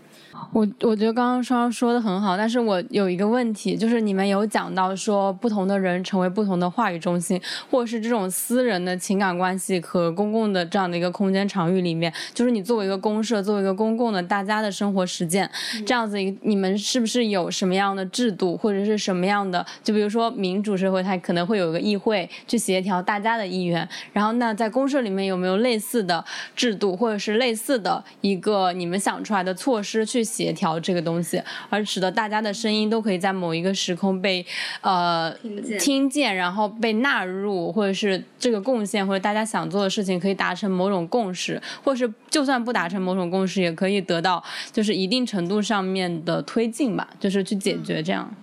[0.52, 7.40] 我我觉得刚刚双双说的很好，但是我有一个问题，就是你们有讲到说不同的人成为不同的话语中心，
[7.70, 15.48] 或者是这种私人的情感关系和公共的这样的一个空间场域里面，就是你作为一个公社，作为一个公共的大家的生活实践，
[15.86, 19.64] 这样子一你们是不是有什么样的制度或者是什么样的？
[19.84, 26.24] 就比如说民主社会，它可能会有一个议会去协调大家的意愿，然后那在公社里面有没有类似的
[26.56, 30.22] 制度，或者是类似的一个你们想出来的措施去？
[30.32, 34.44] 协调这个东西，而使得大家的声音都可以在某一个时空被
[34.80, 35.30] 呃
[35.78, 48.28] 听见，然后被纳入，或者是这个贡献，或者大家想做的事情可以达成某种共识，或是就算不达成某种共识，也可以得到就是一定程度上面的推进吧，就是去解决这样。
[48.30, 48.41] 嗯，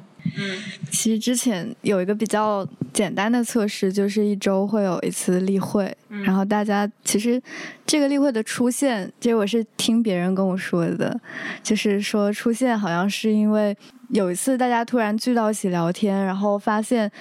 [0.91, 7.41] 其实之前有一个比较简单的测试，就是一周会有一次例会，然后大家其实
[7.85, 11.19] 这个例会的出现，这我是听别人跟我说的，
[11.61, 13.75] 就是说出现好像是因为
[14.09, 17.11] 有一次大家突然聚到一起聊天，然后发现。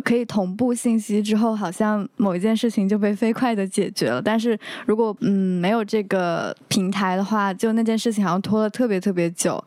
[0.00, 4.20] 可以同步信息之后，好像某一件事情就被飞快的解决了。
[4.20, 9.62] 但是如果嗯没有这个平台的话，就那件事情好像拖了特别特别久。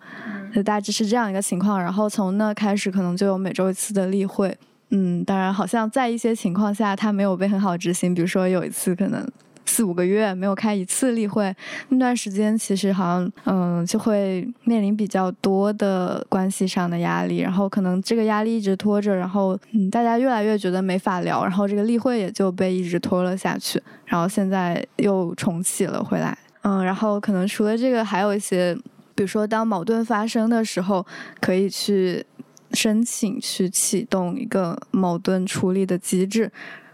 [0.54, 1.82] 就大致是这样一个情况。
[1.82, 4.58] 然后从那开始，可能就有每周一次的例会。
[4.90, 8.14] 嗯，当然好像在一些情况下，它没有被很好执行。
[8.14, 9.26] 比如说有一次可能。
[9.72, 11.56] 四五个月没有开一次例会，
[11.88, 28.76] 那段时间其实好像嗯就会面临比较多的关系上的压力，然后可能这个压力一直拖着，然后嗯大家越来越觉得没法聊，然后这个例会也就被一直拖了下去，然后现在又重启了回来，嗯，然后可能除了这个还有一些，
[29.16, 31.06] 比如说当矛盾发生的时候，
[31.40, 32.26] 可以去
[32.74, 36.52] 申请去启动一个矛盾处理的机制。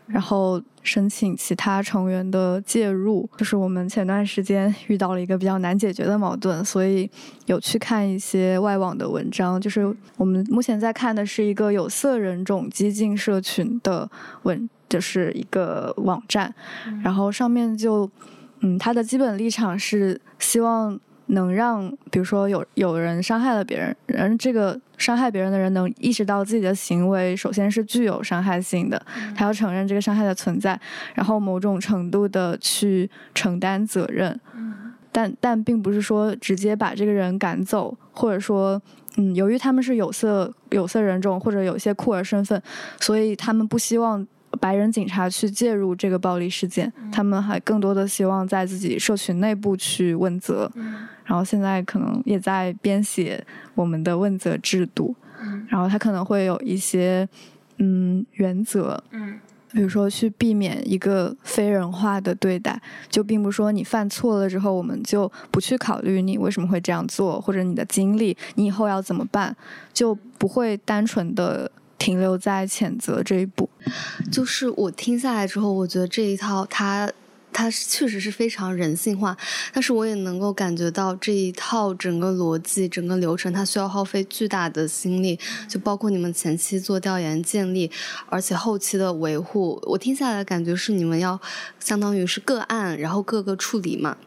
[0.07, 3.29] 然后申请其他成员的介入。
[3.37, 7.07] 就是我们前段时间遇到了一个比较难解决的矛盾，所以
[7.45, 9.59] 有去看一些外网的文章。
[9.59, 14.09] 就是我们目前在看的是一个有色人种激进社群的
[14.43, 16.51] 文，就是一个网站，
[17.03, 18.09] 然后上面就，
[18.61, 20.97] 嗯，他的基本立场是希望。
[21.27, 29.01] 能让，比如说有有人伤害了别人，人这个伤害别人的人能意识到自己的行为首先是具有伤害性的，
[29.35, 30.79] 他要承认这个伤害的存在，
[31.13, 34.39] 然后某种程度的去承担责任。
[35.11, 38.81] 但但并不是说直接把这个人赶走，或者说，
[39.17, 42.61] 嗯，由于他们是有色有色人种或者有一些酷儿身份，
[42.99, 44.25] 所以他们不希望。
[44.61, 50.71] 白人警察去介入这个暴力事件，他们还更多的希望在自己社群内部去问责，
[51.27, 55.15] 然后现在可能也在编写我们的问责制度，
[55.67, 57.29] 然后他可能会有一些
[57.77, 59.39] 嗯原则，嗯，
[59.71, 69.55] 比如说去避免一个非人化的对待，就并不说你犯错了之后，我们就不去考虑你为什么会这样做，或者你的经历，你以后要怎么办，
[69.93, 71.71] 就不会单纯的。
[71.99, 73.67] 停留在谴责这一步，
[74.31, 77.11] 就是我听下来之后，我觉得这一套它
[77.51, 79.35] 它确实是非常人性化，
[79.73, 87.89] 但是我也能够感觉到这一套整个逻辑、整个流程，它需要耗费巨大的心力，就包括你们前期做调研建立，
[88.27, 89.81] 而且后期的维护。
[89.87, 91.39] 我听下来的感觉是，你们要
[91.79, 94.17] 相当于是个案，然后各个处理嘛。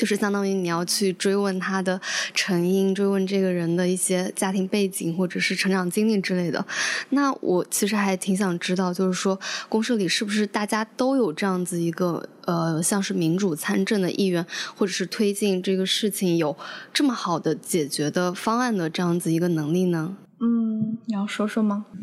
[0.00, 2.00] 就是相当于你要去追问他的
[2.32, 6.64] 成因，追问这个人的一些家庭背景或者是成长经历之类的。
[7.10, 9.38] 那我其实还挺想知道，就是说
[9.68, 14.42] 公社里是不是大家都有这样子一个呃，像是民主参政的意愿，
[14.74, 16.56] 或者是推进这个事情有
[16.94, 20.16] 这么好的解决的方案的这样子一个能力呢？
[20.40, 21.84] 嗯，你要说说吗？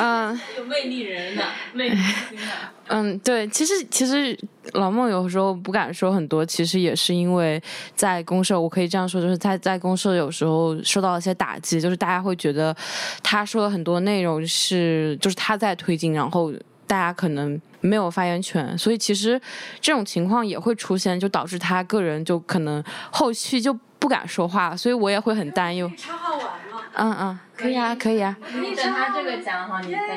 [0.00, 1.98] 嗯，有魅力人的，魅力。
[2.88, 4.38] 嗯，对，其实其实
[4.74, 7.60] 老孟有时候不敢说很多，其实也是因为
[7.96, 12.74] 在公社，我可以这样说，就是在在公社有时候受到了一些打击，就是大家会觉得
[13.22, 16.52] 他说的很多内容是就是他在推进，然后
[16.86, 19.40] 大家可能没有发言权，所以其实
[19.80, 25.90] 这种情况也会出现，就导致他个人就可能后续就不敢说话，所以我也会很担忧。
[25.96, 26.52] 插话完了。
[26.98, 28.36] 嗯嗯，可以啊，可以啊。
[28.54, 30.16] 你等他这个讲好，你再讲。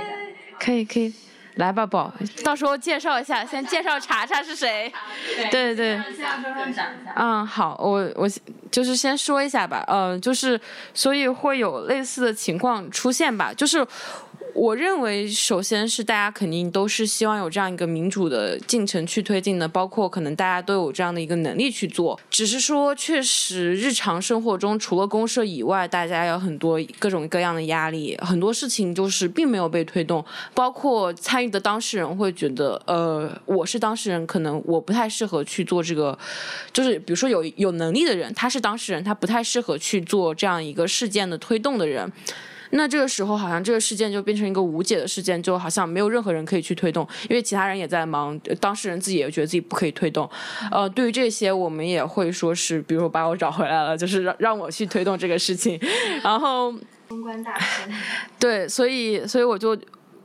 [0.59, 1.13] 可以可以。
[1.55, 2.13] 来吧，宝，
[2.43, 4.91] 到时候介绍一下，先介绍查查是谁。
[5.51, 5.99] 对对。
[7.15, 8.29] 嗯，好，我我
[8.71, 10.59] 就是先说一下吧，呃，就是
[10.93, 13.85] 所以会有类似的情况出现吧，就是。
[14.53, 22.19] 我认为，首先是大家肯定都是希望有这样一个民主的进程去推进的，包括可能大家都有这样的一个能力去做。
[22.29, 30.23] 只是说，确实日常生活中除了公社以外，大家有很多各种各样的压力，很多事情就是并没有被推动。
[30.53, 36.17] 包括参与的当事人会觉得，呃，我是当事人，可能我不太适合去做这个，
[36.73, 42.11] 就是比如说有有能力的人，他是当事人，他不太适合去做这样一个事件的推动的人。
[42.71, 50.29] 那这个时候，好像这个事件就变成一个无解的事件，就好像没有任何人可以去推动，因为其他人也在忙，当事人自己也觉得自己不可以推动。
[50.71, 55.79] 呃，对于这些，我们也会说是，比如说把我找回来了，就是让让我去推动这个事情。
[56.23, 56.73] 然后，
[57.07, 57.89] 公关大师。
[58.39, 59.77] 对，所以，所以我就。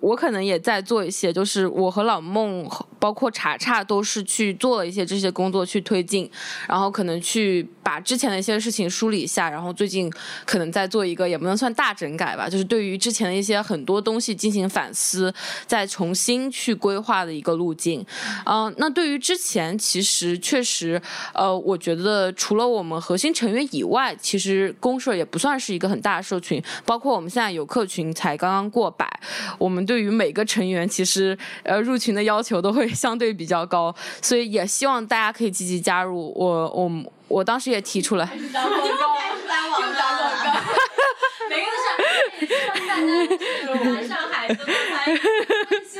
[0.05, 6.31] 我可能也在做一些，就是我和老孟，包括查查，都是去做了一些这些工作去推进，
[6.69, 10.13] 然后可能去把之前的一些事情梳理一下，然后最近
[10.45, 15.33] 可能在做一个也不能算大整改吧，就是对于之前的一些很多东西进行反思，
[15.67, 18.05] 再重新去规划的一个路径。
[18.45, 21.01] 嗯，那对于之前，其实确实，
[21.33, 29.09] 呃，我觉得除了我们核心成员以外，其实公社也不算是一个很大的社群，包括我们现在游客群才刚刚过百，
[29.57, 29.94] 我们对。
[29.95, 36.33] 对于每个成员，其实呃入群的要求都会相对比较高， 所以也希望大家可以积极加入。
[36.35, 36.91] 我我
[37.29, 38.29] 我当时也提出来。
[38.37, 38.83] 又打广告，
[39.87, 40.51] 又打广告，
[41.49, 43.03] 每个都是希望大家
[43.95, 45.23] 来上海多多参与，希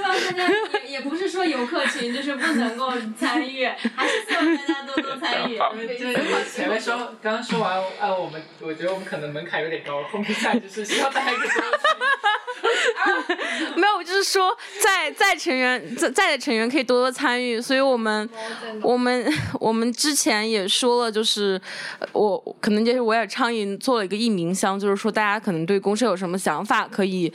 [0.05, 0.49] 望大家
[0.85, 5.59] 也也不是说游客群就是不能够参与，还是希望大家多多参与。
[6.51, 12.05] 前面说刚刚说完，呃，我们我觉得我们可能门槛有点高，后面下就是希望大家多多参与。
[13.77, 18.29] 没有，就是说，在在成员在在的成员可以多多参与，所以我们
[18.83, 19.31] 我们
[19.61, 21.61] 我们之前也说了，就是
[22.13, 27.33] 我可能就是我也倡议做了一个艺名箱，就是说大家可能对公社有什么想法，可以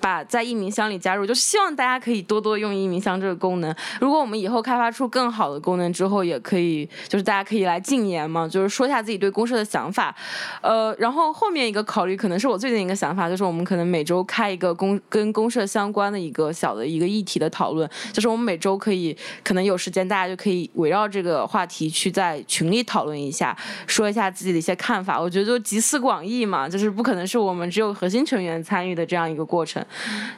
[0.00, 3.74] 把在艺名箱里加入，就是希望大家可以多多用艺名箱这个功能。
[4.00, 10.14] 如果我们以后开发出更好的功能之后，也可以就是大家可以来禁言嘛，就是说一下自己对公社的想法。
[10.60, 23.56] 呃，然后后面一个考虑可能是我最近一个想法，就是我们可能每周开一个公跟公社相关的一个小的一个议题的讨论，就是我们每周可以可能有时间，大家就可以围绕这个话题去在群里讨论一下，
[23.86, 25.20] 说一下自己的一些看法。
[25.20, 29.84] 我觉得就集思广益嘛，就是不可能是我们只有核心成员参与的这样一个过程。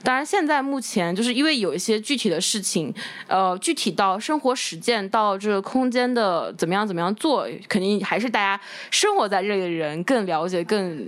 [0.03, 2.93] 当然，现在目前就是因为有一些具体的事情，
[3.27, 11.07] 呃，具体到生活实践到这个空间的怎么样怎么样做，肯定还是大家生活在这里的人更了解、更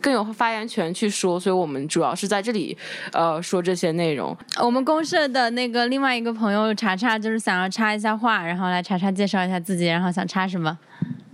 [0.00, 1.38] 更有发言权去说。
[1.38, 2.76] 所以我们主要是在这里，
[3.12, 4.36] 呃，说这些内容。
[4.60, 10.78] 我们公社的那个另外一个朋友查查，就是想要插一下话，然后来查查介绍一下自己，然后想插什么？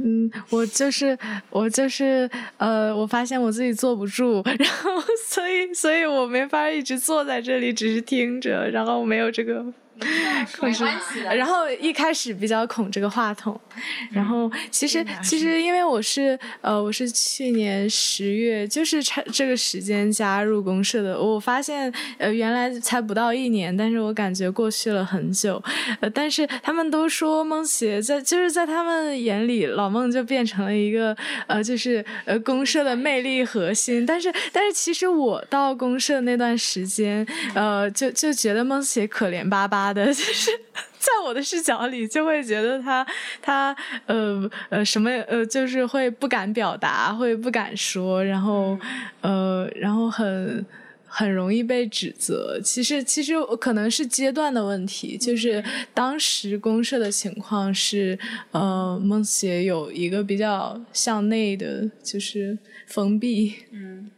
[0.07, 1.18] 嗯，我就是
[1.50, 9.66] 我就是呃，我发现我自己坐不住，然后所以所以我没法一直坐在这里，只是听着，然后没有这个。
[10.59, 10.84] 控制，
[11.22, 13.59] 然后一开始比较恐这个话筒，
[14.11, 25.62] 然后其实其实因为我是呃我是去年十月就是差这个时间加入公社的，我发现呃原来才不到一年，但是我感觉过去了很久，
[26.01, 31.16] 呃但是他们都说梦协在就是在他们眼里老孟就变成了一个
[31.47, 39.86] 呃就是呃公社的魅力核心，但是但是其实我到公社那段时间呃就就觉得梦协可怜巴巴。
[39.93, 40.51] 的 就是
[40.99, 43.07] 在我的视角里，就会觉得他
[43.41, 43.76] 他
[44.07, 48.78] 呃呃什么呃，就是会不敢表达，会不敢说，然后
[49.20, 50.64] 呃然后很
[51.07, 52.61] 很容易被指责。
[52.62, 55.62] 其实其实可能是阶段的问题，就是
[55.95, 58.18] 当时公社的情况是
[58.51, 63.55] 呃孟协有一个比较向内的，就是封闭。
[63.70, 64.11] 嗯。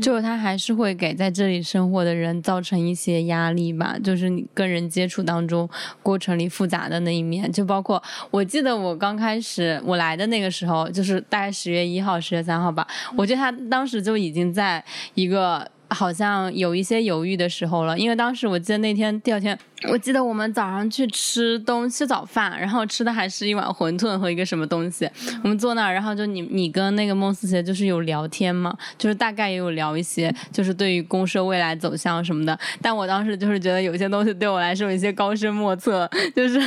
[0.00, 5.68] 就他还是会给在这里生活的人造成一些压力吧，就是你跟人接触当中
[6.02, 12.86] 过程里复杂的那一面，就包括我记得我刚开始我来的那个时候，就是大概十月一号、十月三号吧，
[13.16, 14.84] 我觉得他当时就已经在
[15.14, 15.68] 一个。
[15.90, 19.58] 好像有一些犹豫的时候了，因为当时我记得那天第二天，
[19.90, 25.08] 我记得我们早上去吃东吃早饭，然后吃的还是一碗馄饨和一个什么东西。
[25.42, 32.58] 我们坐那儿，然后就你你跟那个孟思杰就是有聊天嘛，就是大概也有聊一些，就是对于公社未来走向什么的。
[32.82, 36.60] 但我当时就是觉得有些东西对我来说有一些高深莫测，就是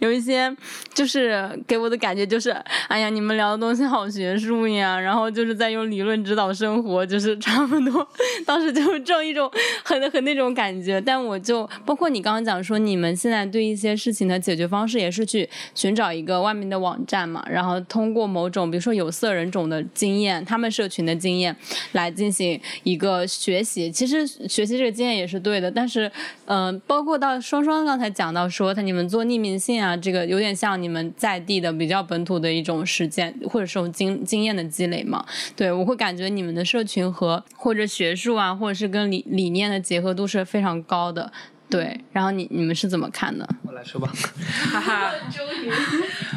[0.00, 0.50] 有一些
[0.94, 2.50] 就是给我的感觉就是，
[2.88, 8.08] 哎呀，你们聊的东西好学术呀，然后就是在用理论指导生活，就是差不多
[8.46, 8.61] 当。
[8.62, 9.50] 是就是这种一种
[9.84, 21.54] 很很那种感觉，但我就包括你刚刚讲说，你们现在对一些事情的解决方式也是去寻找一个外面的网站嘛，然后通过某种比如说有色人种的经验，他们社群的经验
[21.92, 23.90] 来进行一个学习。
[23.90, 26.10] 其实学习这个经验也是对的，但是
[26.46, 35.24] 嗯，包括到双双刚才讲到说，他你们做匿名信啊，这个有点像你们在地的比较本土的一种实践或者是经经验的积累嘛。
[35.56, 38.51] 对我会感觉你们的社群和或者学术啊。
[38.54, 41.30] 或者是跟理理念的结合度是非常高的，
[41.70, 41.98] 对。
[42.12, 43.48] 然后你你们是怎么看的？
[43.66, 44.12] 我来说吧。
[44.72, 45.70] 哈哈， 终于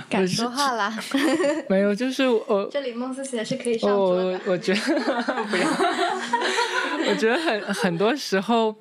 [0.09, 0.91] 敢说话了。
[1.69, 2.69] 没有，就是我。
[2.71, 4.23] 这里孟思琪是可以上桌的。
[4.45, 5.67] 我我觉得不要。
[7.09, 8.75] 我觉得很很多时候。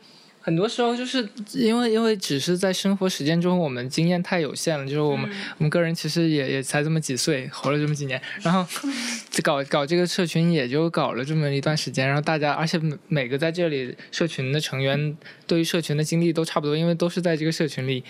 [0.45, 4.85] 很多时候就是因为因为只是在生活实践中，我们经验太有限了。
[4.85, 5.27] 就是我们
[5.57, 8.63] 我们个人其实也也才这么几岁，活了这么几年，然后
[9.43, 12.07] 搞搞这个社群也就搞了这么一段时间。
[12.07, 12.79] 然后大家，而且
[13.09, 15.17] 每个在这里社群的成员，
[15.47, 18.05] 对于社群的经历都差不多，因为都是在这个社群里，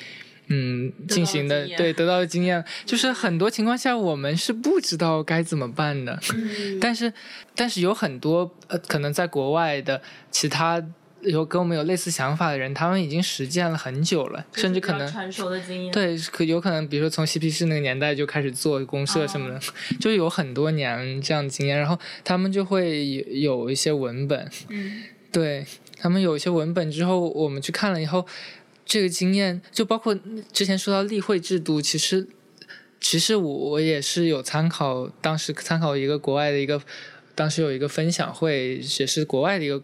[0.48, 6.18] 嗯，进行的对得到的经验，就是很多情况下我们是不知道该怎么办的。
[6.82, 7.12] 但是
[7.54, 10.84] 但是有很多呃，可能在国外的其他。
[11.24, 15.92] 有跟我们有类似想法的人，他们已经实践了很久了，甚至可能成熟的经验。
[15.92, 19.60] 对，可有可能，比如说从嬉皮士那个年代就开始做公社什么的，
[19.98, 21.78] 就有很多年这样的经验。
[21.78, 25.02] 然后他们就会有一些文本，嗯，
[25.32, 25.66] 对
[25.98, 28.26] 他们有一些文本之后，我们去看了以后，
[28.84, 30.14] 这个经验就包括
[30.52, 32.28] 之前说到例会制度，其实
[33.00, 36.80] 其实我我也是有参考，当时参考一个国外的一个，
[37.34, 39.82] 当时有一个分享会，也是国外的一个。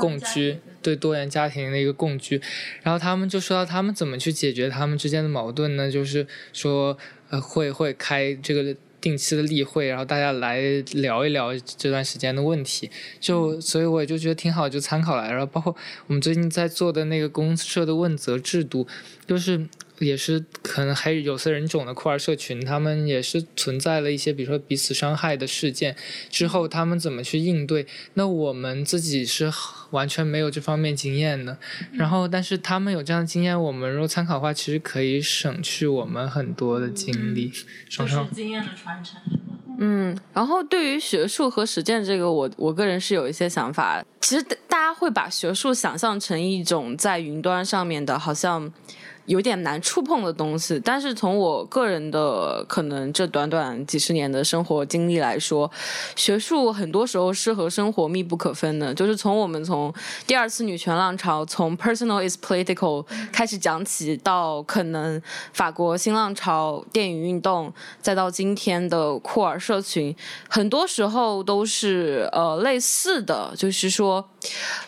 [0.00, 2.40] 共居对多元家庭的一个共居，
[2.82, 5.90] 然后他们就说到他们怎么去解决他们之间的矛盾呢？
[5.90, 6.96] 就是说，
[7.30, 10.60] 呃，会会开这个定期的例会，然后大家来
[10.92, 12.90] 聊一聊这段时间的问题。
[13.20, 15.30] 就所以我也就觉得挺好，就参考来。
[15.30, 15.74] 然后包括
[16.06, 18.86] 我们最近在做的那个公社的问责制度，
[19.26, 19.66] 就是。
[20.04, 25.96] 也是可能还有有色人种的酷儿社群，他们也是存在了一些，比如说彼此伤害的事件
[26.30, 27.86] 之后，他们怎么去应对？
[28.14, 29.52] 那我们自己是
[29.90, 31.56] 完全没有这方面经验的。
[31.92, 37.52] 然后，但是他们有这样的经验，我们如果参考的话，其实可以省去我们很多的精力。
[37.88, 39.58] 双双经验的传承是吗？
[39.78, 44.04] 嗯，然后对于学术和实践这个，我我个人是有一些想法。
[44.20, 48.72] 其实大家会把学术想象成一种在云端上面的，好像。
[49.26, 55.70] 有点难触碰的东西，但是从我个人的可能这短短几十年的生活经历来说，
[56.14, 58.92] 学术很多时候是和生活密不可分的。
[58.94, 59.92] 就是从我们从
[60.26, 65.20] 第二次女权浪潮，从 personal is political 开始讲起，到可能
[65.52, 70.14] 法国新浪潮、电影运动，再到今天的库尔社群，
[70.48, 74.28] 很多时候都是呃类似的，就是说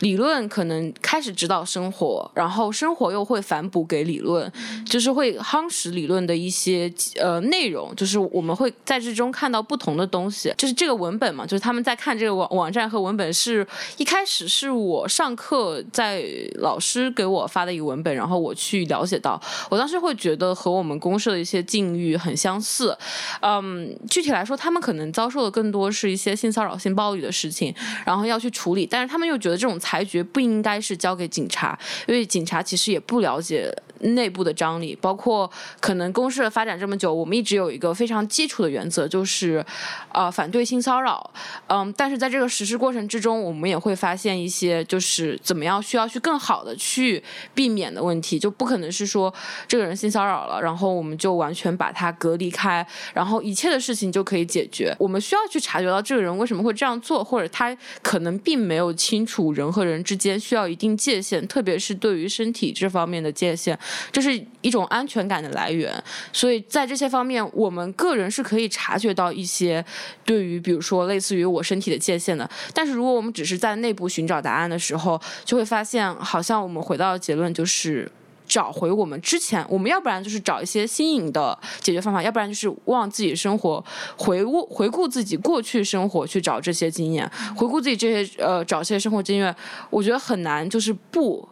[0.01, 4.51] 理论可能开始指导生活，然后生活又会反哺给理论。
[4.85, 10.53] 就是会夯实理论的一些呃内容，就是我们会在这中看到不同的东西。
[10.57, 16.25] 就是这个文本嘛，就是他们在看这个网网站和文本，是一开始是我上课在
[16.57, 22.97] 老师给我发的一个文本，然后我去了解到，我当时会觉得和我们公社的一些境遇很相似。
[23.41, 31.79] 嗯，具体来说，他们可能遭受的更多是一些性骚扰、性暴力的事情，然后要去处理，但是他们又觉觉得这种裁决不应该是交给警察，
[32.09, 33.73] 因为警察其实也不了解。
[34.01, 39.65] 内部的张力，包括可能公社发展这么久，我们一直有一个非常基础的原则，就是，
[40.13, 41.31] 呃，反对性骚扰。
[41.69, 47.23] 嗯，但是在这个实施过程之中，我们也会发现一些，就是怎么样需要去更好的去
[47.55, 49.33] 避免的问题，就不可能是说
[49.67, 54.95] 这个人性骚扰了，然后我们就完全把他隔离开，然后一切的事情就可以解决。
[54.99, 63.79] 我们需要去察觉到这个人为什么会这样做，或者他可能并没有清楚人和人之间需要一定界限，特别是对于身体这方面的界限。
[64.11, 65.93] 这是一种安全感的来源，
[66.33, 69.85] 所以在这些方面，我们个人是可以察觉到一些
[70.25, 72.49] 对于，比如说类似于我身体的界限的。
[72.73, 78.11] 但是如果我们只是在内部寻找答案的时候，就会发现，好像我们回到结论就是
[78.47, 83.85] 找回我们之前，我们要不然就是找一些新颖的解决方法，要不然就是忘自己生活，
[84.17, 89.55] 回顾回顾自己过去生活去找这些经验，回顾自己这些呃找这些生活经验，
[89.91, 91.49] 我觉得很难，就是不。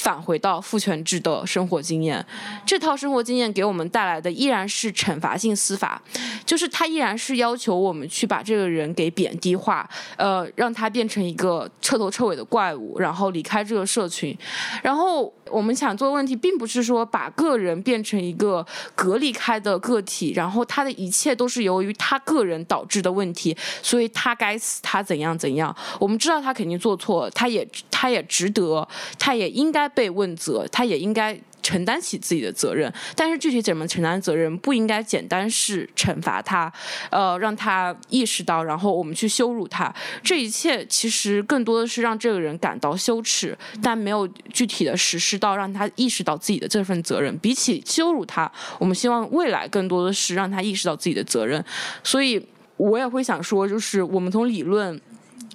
[0.00, 2.24] 返回到父权制的生活经验，
[2.64, 6.00] 这套生活经验给我们带来的依然是惩罚性司法，
[6.46, 14.34] 就是它依然是要求我们去把这个人给贬低化，呃，让他变成一个彻头彻尾的怪物，然后离开这个社群。
[14.82, 25.74] 然后我们想做的问题，并不是说把个人变成一个隔离开的个体，然后他的一切都是由于他个人导致的问题，所以他该死，他怎样怎样。
[25.98, 28.88] 我们知道他肯定做错，他也他也值得，
[29.18, 29.90] 他也应该。
[29.92, 32.92] 被问责，他也应该承担起自己的责任。
[33.14, 36.72] 但是具体怎么承担责任，不应该简单是惩罚他，
[37.10, 39.94] 呃，让他意识到，然后我们去羞辱他。
[40.22, 47.36] 这一切其实更多的是让这个人感到羞耻，但没有具体的实施到让他意识到自己的这份责任。
[47.38, 51.64] 比起羞辱他，我们希望未来更多的是让他意识到自己的责任。
[52.02, 52.44] 所以
[52.76, 55.00] 我也会想说，就是我们从理论。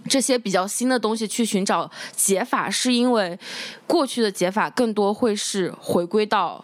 [0.07, 3.37] 这些比较新的东西去寻找解法，是因为
[3.87, 6.63] 过去的解法更多会是回归到。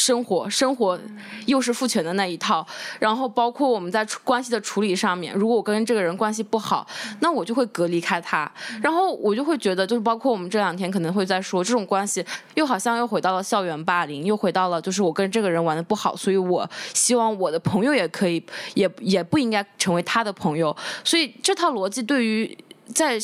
[0.00, 0.98] 生活，生活
[1.44, 2.66] 又是父权的那一套，
[2.98, 6.86] 然后包括我们在关系的处理上面，如果我跟这个人关系不好，
[7.20, 8.50] 那我就会隔离开他，
[8.82, 12.24] 然后我就会觉得，就是包括我们这两天可能会在说，这种关系
[12.54, 18.42] 又好像又回到了校园霸凌，又回到了就是我跟这个人玩的不好，所以我希望我的朋友也可以，
[18.72, 20.74] 也也不应该成为他的朋友，
[21.04, 22.56] 所以这套逻辑对于
[22.94, 23.18] 在。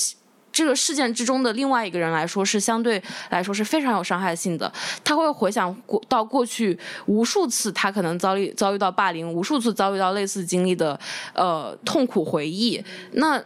[0.57, 4.73] 这个事件之中的另外一个人来说，是相对来说是非常有伤害性的。
[5.05, 10.99] 他会回想过到过去无数次，他可能遭遇遭遇到霸凌，无数次遭遇到类似经历的
[11.35, 12.83] 呃痛苦回忆。
[13.13, 13.39] 那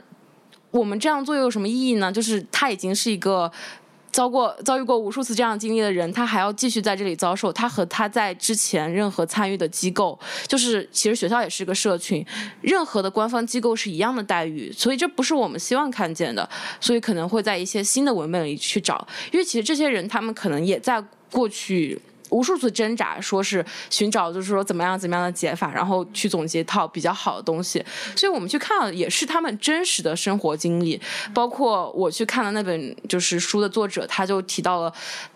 [0.70, 2.12] 我们这样做又有什么意义呢？
[2.12, 3.50] 就是他已经是一个。
[4.12, 7.52] 遭过遭遇过无数次这样经历的人，他还要继续在这里遭受。
[7.52, 12.24] 他和他在之前任何参与的机构，就是其实学校也是个社群，
[12.60, 14.72] 任何的官方机构是一样的待遇。
[14.72, 16.48] 所以这不是我们希望看见的。
[16.80, 22.00] 所以可能会在一些新的文本里去找，因为其实这些人他们可能也在过去。
[22.30, 27.84] 无数次挣扎，说是寻找，就是说怎么样怎么样的解法，然后去总结一套比较好的东西。
[28.16, 31.00] 所以我们去看，也是他们真实的生活经历。
[31.34, 34.92] 包括我去看了那本就是书的作者，他就提到了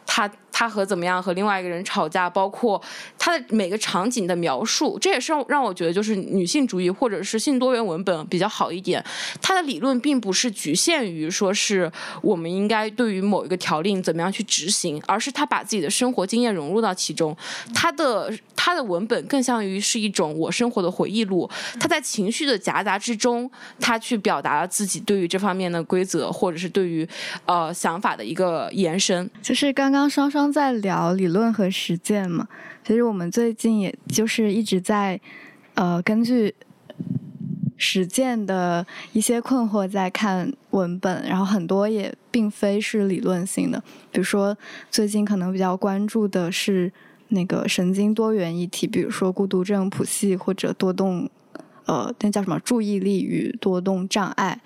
[0.06, 0.30] 他。
[0.56, 2.80] 他和怎么样和另外一个人吵架，包括
[3.18, 9.04] 他的每个场景的描述，这也是让我觉得就是女性主义或者是性多元文本比较好一点。
[9.42, 11.90] 他的理论并不是局限于说是
[12.22, 17.36] 我们应该对于某一个条令怎么样去执行，而是他把自己的生活经验融入到其中。
[17.74, 21.50] 他的他的文本更像于是一种我生活的回忆录。
[21.80, 23.50] 他在情绪的夹杂之中，
[23.80, 27.04] 他去表达了自己对于这方面的规则或者是对于
[27.46, 29.28] 呃想法的一个延伸。
[29.42, 30.52] 就是刚刚双双。
[30.52, 32.46] 在聊理论和实践嘛，
[32.84, 35.20] 其实我们最近也就是一直在，
[35.74, 36.54] 呃，根据
[37.76, 43.82] 实践的一些困惑在看文本，然后很多也并非是理论性的。
[44.12, 44.56] 比如说，
[44.90, 46.92] 最近可能比较关注的是
[47.28, 51.28] 那个神经多元议题，比如说孤独症谱系或者多动，
[51.86, 54.60] 呃，那叫什么注意力与多动障碍。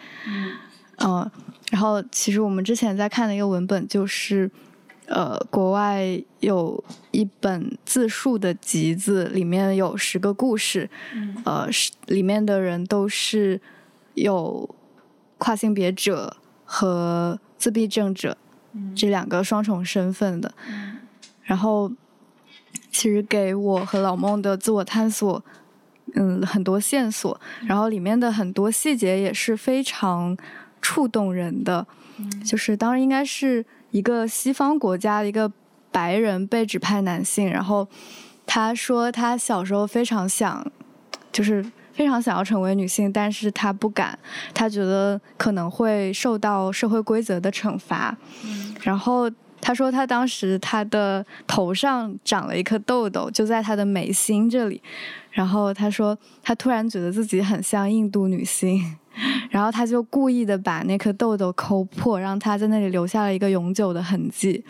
[0.99, 1.31] 嗯，
[1.71, 4.51] 然后其实我们之前在看的一个文本就是。
[5.09, 10.91] 呃，国外有一本自述的集子，里面有十个故事，
[11.47, 13.59] 呃，是里面的人都是
[14.13, 14.69] 有
[15.39, 18.37] 跨性别者和自闭症者
[18.95, 20.53] 这两个双重身份的。
[21.43, 21.91] 然后，
[22.93, 25.43] 其实给我和老孟的自我探索，
[26.17, 27.41] 嗯，很多线索。
[27.67, 30.37] 然后里面的很多细节也是非常
[30.83, 31.87] 触动人的，
[32.45, 33.65] 就是当然应该是。
[33.91, 35.51] 一个西方国家的一个
[35.91, 37.89] 白人被指派男性，然后
[38.47, 40.71] 他说他小时候非常想，
[41.33, 44.19] 就是非常想要成为女性，但是他不敢，
[44.55, 48.17] 他觉得可能会受到社会规则的惩罚。
[48.83, 49.31] 然后
[49.61, 54.81] 他说他当时他的头上长了一颗痘痘，就在他的眉心这里。
[55.31, 58.97] 然后他说他突然觉得自己很像印度女性。
[59.51, 64.65] 然后他就故意的把那颗痘痘抠破，让他在那里留下了一个永久的痕迹。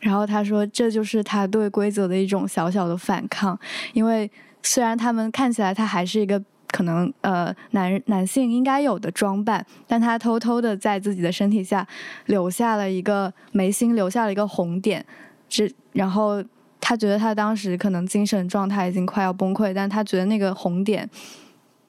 [0.00, 3.58] 然后他说，这就是他对规则的一种小小的反抗。
[3.92, 4.30] 因为
[4.62, 11.86] 虽然他们看起来他还是一个可能呃男男性应该有的装扮，但他偷偷的在自己的身体下
[12.26, 15.04] 留下了一个眉心，留下了一个红点。
[15.48, 16.42] 这然后
[16.80, 21.08] 他觉得他当时可能精神状态已经快要崩溃，但他觉得那个红点。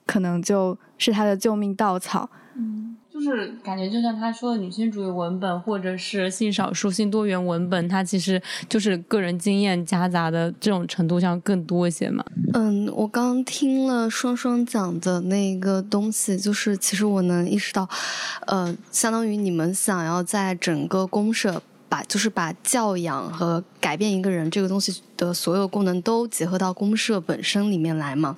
[0.05, 2.29] 可能就是他的救命稻草。
[2.57, 12.23] 嗯，就是感觉就像他说的，女性主义文本或者是性少数、性多元文本，它其实就是个人经验夹杂的这种程度上更多一些嘛。
[12.53, 17.89] 嗯，我刚听了双双讲的那个东西，就是其实我能意识到，
[18.47, 28.33] 呃，相当于你们想要在整个公社把，就是把教养和改变一个人这个东西的所有功能都结合到公社本身里面来嘛。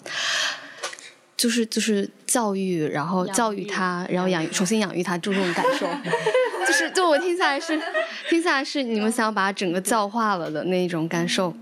[1.38, 5.88] 就是就是教育，然后教育他，然后养重新养育他，就这种感受。
[6.68, 7.80] 就是就我听下来是，
[8.28, 11.54] 听下来是你们想要把整个教化了的那种感受。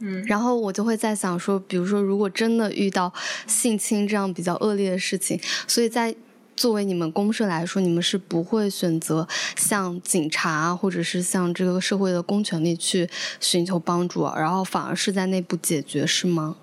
[0.00, 0.22] 嗯。
[0.26, 3.10] 然后我就会在想说，比如说，如果真的遇到
[3.46, 6.14] 性侵这样比较恶劣的事情，所以在
[6.56, 9.26] 作为你们公社来说，你们是不会选择
[9.56, 13.08] 向警察或者是向这个社会的公权力去
[13.38, 16.56] 寻求帮助，然后反而是在内部解决，是吗？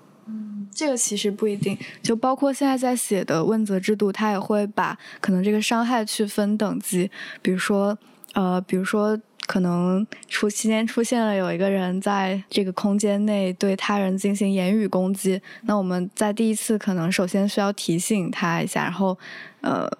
[0.70, 7.10] 这个其实不一定，就包括现在在写的问责制度，它也会把可能这个伤害去分等级，
[7.42, 7.98] 比如说，
[8.34, 19.18] 呃，比如说可能出期间出现了有一个人在这个空间内对他人进行言语攻击，那我们在第一次可能首先需要提醒他一下，然后，
[19.62, 19.90] 呃，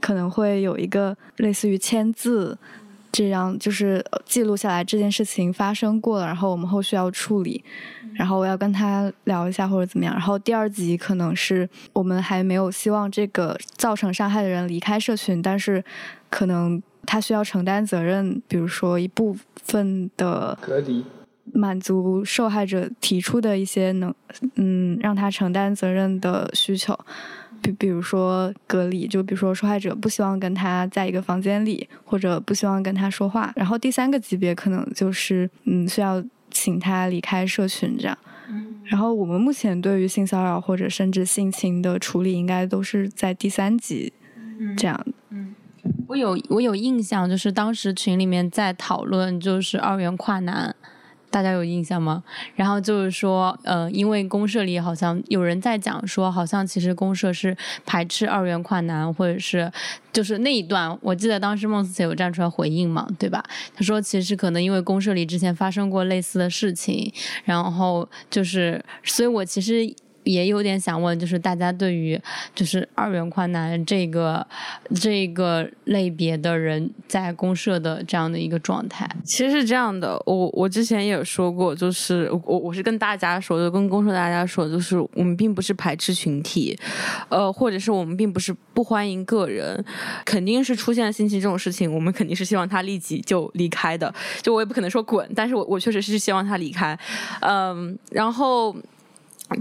[0.00, 2.56] 可能会有一个类似于签字。
[3.12, 7.64] 这样就是记录下来这件事情发生过了，然后我们后续要处理，
[8.16, 10.14] 然后我要跟他聊一下或者怎么样。
[10.14, 15.84] 然后第二集可能是我们还没有希望这个造成伤害的人离开社群，但是
[16.30, 21.04] 可能他需要承担责任，比如说一部分的隔离，
[21.52, 24.14] 满足受害者提出的一些能
[24.54, 26.98] 嗯让他承担责任的需求。
[27.62, 33.50] 比比如说隔离，就比如说受害者不希望跟他在一个房间里，或者不希望跟他说话。
[33.56, 36.22] 然后第三个级别可能就是，嗯，需要
[36.56, 38.16] 请他离开社群这样。
[38.84, 44.12] 然后我们目前对于性骚扰或者甚至性侵的处理，应该都是在第三级
[44.76, 45.06] 这样。
[45.30, 45.54] 嗯，
[46.06, 50.74] 我有我有印象，就是当时群里面在讨论，就是二元跨男。
[51.30, 52.22] 大家有印象吗？
[52.54, 59.70] 然后就是说，呃，因为公社里好像有人在讲说，好像其实公社是排斥二元跨男，或者是
[60.12, 63.44] 就是那一段，我记得当时孟思有站出来回应嘛，对吧？
[63.74, 67.12] 他说其实可能因为公社里之前发生过类似的事情，
[67.44, 69.94] 然后就是，所以我其实。
[70.26, 72.20] 也有点想问，就是大家对于
[72.54, 74.46] 就是二元跨男这个
[75.00, 80.20] 这个类别的人在公社的这样的一个状态，其实是这样的。
[80.26, 86.76] 我我之前也说过，就是我我是跟大家说就，跟公社大家说，就是我们并不是排斥群体，
[87.28, 89.84] 呃，或者是我们并不是不欢迎个人，
[90.24, 94.12] 肯定是出现性侵这种事情，我们肯定是希望他立即就离开的。
[94.42, 96.98] 就我也不可能说滚，但是我我确实是希望他离开，
[97.40, 98.76] 嗯，然后。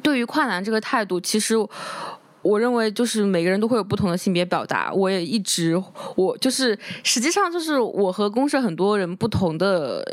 [0.02, 1.56] 对于跨男这个态度，其实
[2.42, 4.94] 我认为就是每个人都会有不同的性别表达。
[4.94, 5.82] 我也一直，
[6.16, 10.04] 我就是实际上就是我和公社很多人不同的，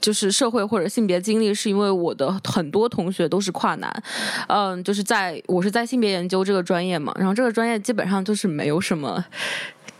[0.00, 4.02] 就是社会或者性别经历，是因为我的很多同学都是跨男。
[4.48, 9.24] 嗯，就是在我是在性别研究这个专业嘛，然后这个专业基本上就是没有什么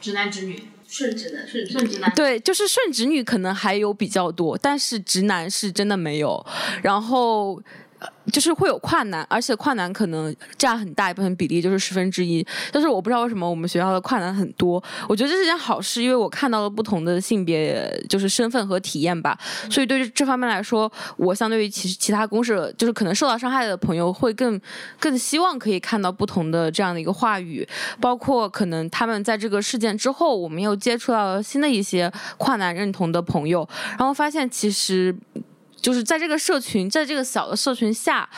[0.01, 0.63] 直男直女。
[0.87, 6.45] 顺直男顺顺直男，对，就是顺直女可能还有比较多，但是直男是真的没有。
[6.83, 7.63] 然后。
[8.33, 12.47] 就是会有跨男，而且跨男可能占很大一部分比例，就是十分之一。
[12.71, 19.37] 但是我不知道为什么我们学校的跨男很多，我觉得这是件好事，因为我看到了不同的性别，就是身份和体验吧。
[19.71, 24.61] 所以对于这方面来说，我相对于其其他公社，就是可能受到伤害的朋友，会更
[25.01, 27.67] 更希望可以看到不同的这样的一个话语，
[28.01, 33.67] 包括可能他们在这个事件之后，我们又接触到了新的一些跨男认同的朋友，
[33.99, 35.17] 然后发现其实。
[35.81, 38.29] 就是在这个社群，在这个小的社群下。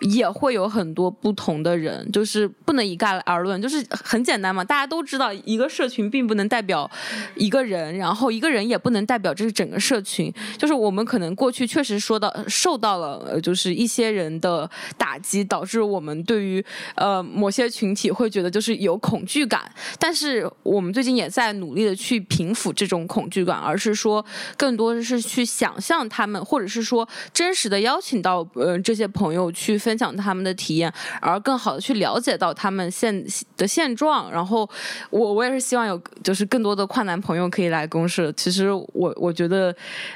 [0.00, 4.62] 也会有很多不同的人，就是不能一概而论，就是很简单嘛。
[4.62, 6.88] 大家都知道，一个社群并不能代表
[7.34, 10.30] 一个人，然后一个人也不能代表这是整个社群。
[10.58, 16.62] 就是我们可能过去确实说到受到了，就是一些人的打击，导致我们对于
[16.96, 19.62] 呃某些群体会觉得就是有恐惧感。
[19.98, 24.22] 但是我们最近也在努力的去平抚这种恐惧感，而是说
[24.58, 29.80] 更多的是去想象他们，或者是说真实的邀请到呃这些朋友去。
[29.86, 33.24] 分享他们的体验，而更好的去了解到他们现
[33.56, 34.28] 的现状。
[34.32, 34.68] 然后，
[35.10, 38.32] 我我也是希望有就是更多的跨男朋友可以来公社。
[38.32, 39.72] 其实我我觉得，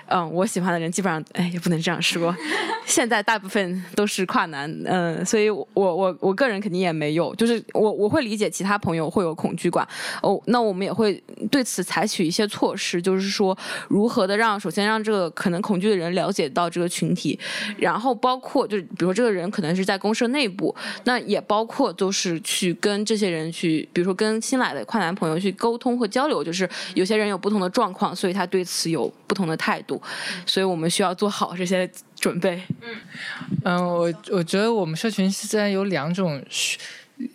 [0.08, 2.34] 嗯，我喜欢的人基本上，哎，也不能这样说。
[2.84, 7.32] 现在大部分都是跨男，嗯，所以我我我个人肯定也没有。
[7.36, 9.86] 就是我我会理解其他朋友会有恐惧感，
[10.20, 13.56] 哦，那我们也会对此采取一些措施，就是说
[13.88, 17.38] 如何的让首先让这个可能恐惧的人了解到这个群体，
[17.78, 19.48] 然后包括就比如说这个人。
[19.50, 30.00] 可能是在公社内部，那也包括都是去跟这些人去，比如说跟新来的跨男朋友去沟通和交流，就是有些人有不同的状况，所以他对此有不同的态度，
[30.46, 32.62] 所以我们需要做好这些准备。
[32.80, 32.96] 嗯，
[33.64, 36.42] 嗯，我我觉得我们社群现在有两种。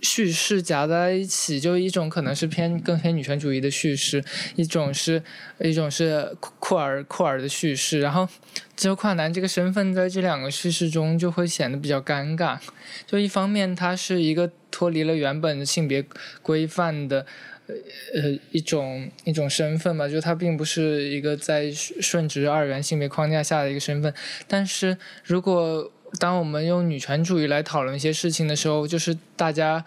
[0.01, 4.23] 叙事夹在一起，就一种可能是偏更偏女权主义的叙事，
[4.55, 5.21] 一种是
[5.59, 8.27] 一种是酷儿酷儿的叙事，然后
[8.75, 12.57] 只有跨男这个身份在这两个叙事中就会显得比较尴尬。
[13.05, 16.03] 就一方面，它是一个脱离了原本性别
[16.41, 17.25] 规范的
[17.67, 17.75] 呃
[18.21, 24.13] 呃一种一种身份嘛，就它并不是一个在顺直二元性别框架下的一个身份，
[24.47, 29.83] 但是如果当我们用女权主义来讨论一些事情的时候，就是大家，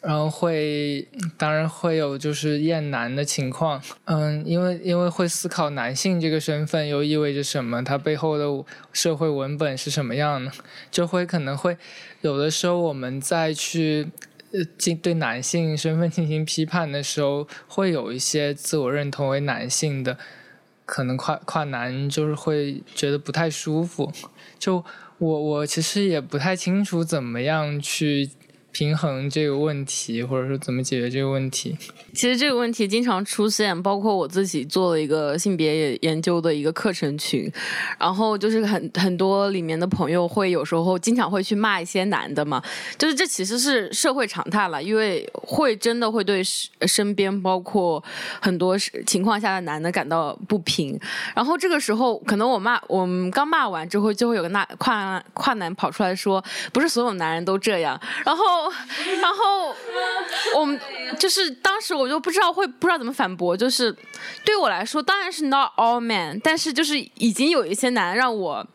[0.00, 1.06] 然后会，
[1.36, 10.52] 当然会有就是厌男的情况，嗯，因为因为会思考男性这个身份又意味着什么，它背后的社会文本是什么样的，
[10.90, 11.76] 就会可能会
[12.20, 14.08] 有的时候我们再去
[14.52, 20.16] 呃进对男性身份进行批判的时候，会有一些自我认同为男性的，
[20.86, 24.12] 可能跨跨男就是会觉得不太舒服，
[24.58, 24.84] 就。
[25.18, 28.30] 我我其实也不太清楚怎么样去。
[28.78, 31.76] 平衡这个问题，或者说怎么解决这个问题？
[32.14, 37.50] 其实这个问题经常出现，包括我自己做了一个性别研究的一个课程群，
[37.98, 42.62] 然后就是很很多里面的朋友会有时候经常会去骂一些男的嘛，
[42.96, 46.40] 就是这其实是社会常态了，因为会真的会对
[46.86, 48.00] 身边包括
[48.40, 50.96] 很多情况下的男的感到不平，
[51.34, 56.40] 然后这个时候可能我骂我们刚骂完之后，就会有个那跨跨男跑出来说，
[56.72, 58.67] 不是所有男人都这样，然后。
[59.20, 59.74] 然后
[60.56, 60.78] 我们
[61.18, 63.94] 就是当时我就不知道会不知道怎么反驳，就是
[64.44, 68.66] 对我来说当然是 not all men，但是就是已经有一些男让我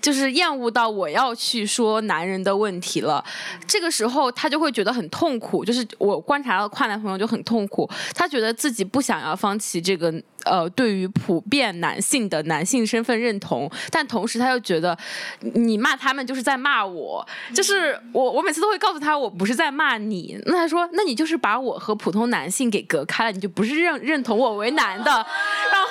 [0.00, 3.24] 就是厌恶到我要去说男人的问题了。
[3.66, 10.12] 这个时候他就会觉得很痛苦，就是我观察到跨男朋友就很痛苦，他觉得自己不想要放弃这个。
[10.46, 14.96] 呃，对于普遍男性的男性身份认同，但同时他又觉得
[15.40, 17.22] 你骂他们就是在骂我，
[17.54, 25.88] 就是我我每次都会告诉他我不是在骂你，那他说那你就是把我和普通男性给隔开了，你就不是认认同我为男的，然后。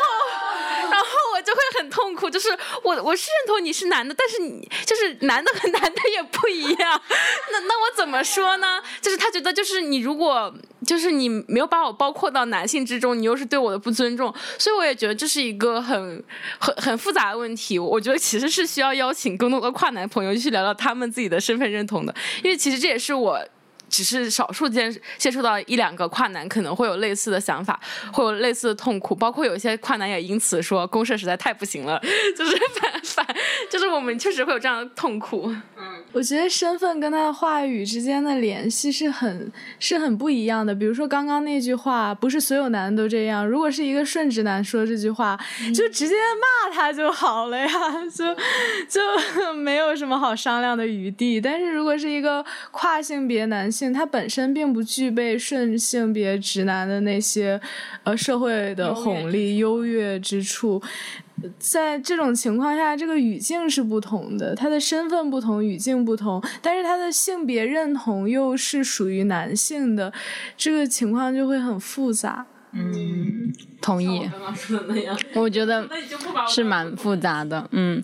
[0.91, 1.07] 然后
[1.41, 2.49] 就会很痛苦，就是
[2.83, 7.01] 我我是认同你是男的，但是你就是男的和男的也不一样，
[7.51, 8.81] 那那我怎么说呢？
[9.01, 10.53] 就是他觉得就是你如果
[10.85, 16.23] 就是你没有把我包括到男性之中，你又是对我的不尊重，所以我也觉得这是一个很
[16.59, 17.77] 很很复杂的问题。
[17.77, 22.13] 我觉得其实是需要邀请更多的跨男朋友去聊聊他们自己的身份认同的，
[22.43, 23.39] 因为其实这也是我。
[23.89, 27.79] 只是少数见接触到一两个跨男可能会有类似的想法，
[28.13, 31.99] 会有类似的痛苦，包括有一些跨男也因此说公社实在太不行了，
[32.37, 33.35] 就是反反，
[33.69, 35.53] 就是我们确实会有这样的痛苦。
[35.77, 35.99] 嗯。
[36.11, 40.73] 我觉得身份跟他的话语之间的联系是很是很不一样的。
[40.73, 43.47] 比如说刚刚那句话，不是所有男的都这样。
[43.47, 45.39] 如果是一个顺直男说这句话，
[45.75, 47.67] 就直接骂他就好了呀，
[48.09, 48.35] 就
[48.87, 51.39] 就没有什么好商量的余地。
[51.39, 57.59] 但是如果是一个跨性别男性，他本身并不具备顺性别直男的那些
[58.03, 60.81] 呃社会的红利优越之处。
[61.57, 70.11] 在这种情况下，这个语境是不同的，他的身份不同，语境不同，但是他的性别认同又是属于男性的，
[70.57, 72.45] 这个情况就会很复杂。
[72.73, 74.27] 嗯，同意。
[74.29, 75.87] 刚刚说的那样，我觉得
[76.47, 77.69] 是蛮复杂的。
[77.71, 78.01] 嗯。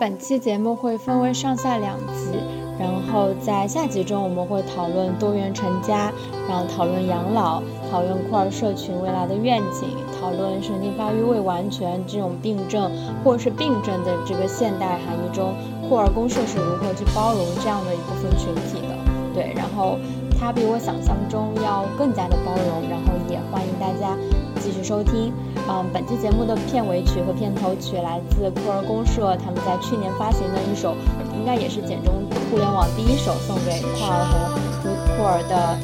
[0.00, 2.40] 本期节目会分为上下两集，
[2.78, 6.12] 然后在下集中我们会讨论多元成家，
[6.48, 9.88] 然后讨论养老，讨论酷儿社群未来的愿景，
[10.20, 12.90] 讨论神经发育未完全这种病症
[13.22, 15.54] 或是病症的这个现代含义中，
[15.88, 18.94] 酷儿公社是如何去包容这样的一部分群体的。
[19.32, 19.98] 对，然后
[20.38, 24.16] 它比我想象中要更加的包容，然后也欢迎大家
[24.60, 25.32] 继续收听。
[25.68, 30.94] 嗯，本期节目的片尾曲和片头曲来自酷儿公社，他们在去年发行的一首，
[31.38, 32.14] 应该也是简中
[32.54, 35.76] 互联网第一首送给酷儿和酷儿的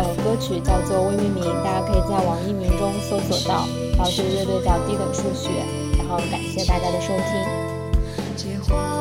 [0.00, 3.68] 呃歌曲，叫做《未命名》，大家可以在网易云中搜索到。
[3.98, 5.50] 然后这个乐队叫低等数学，
[5.98, 8.95] 然后感谢大家的收听。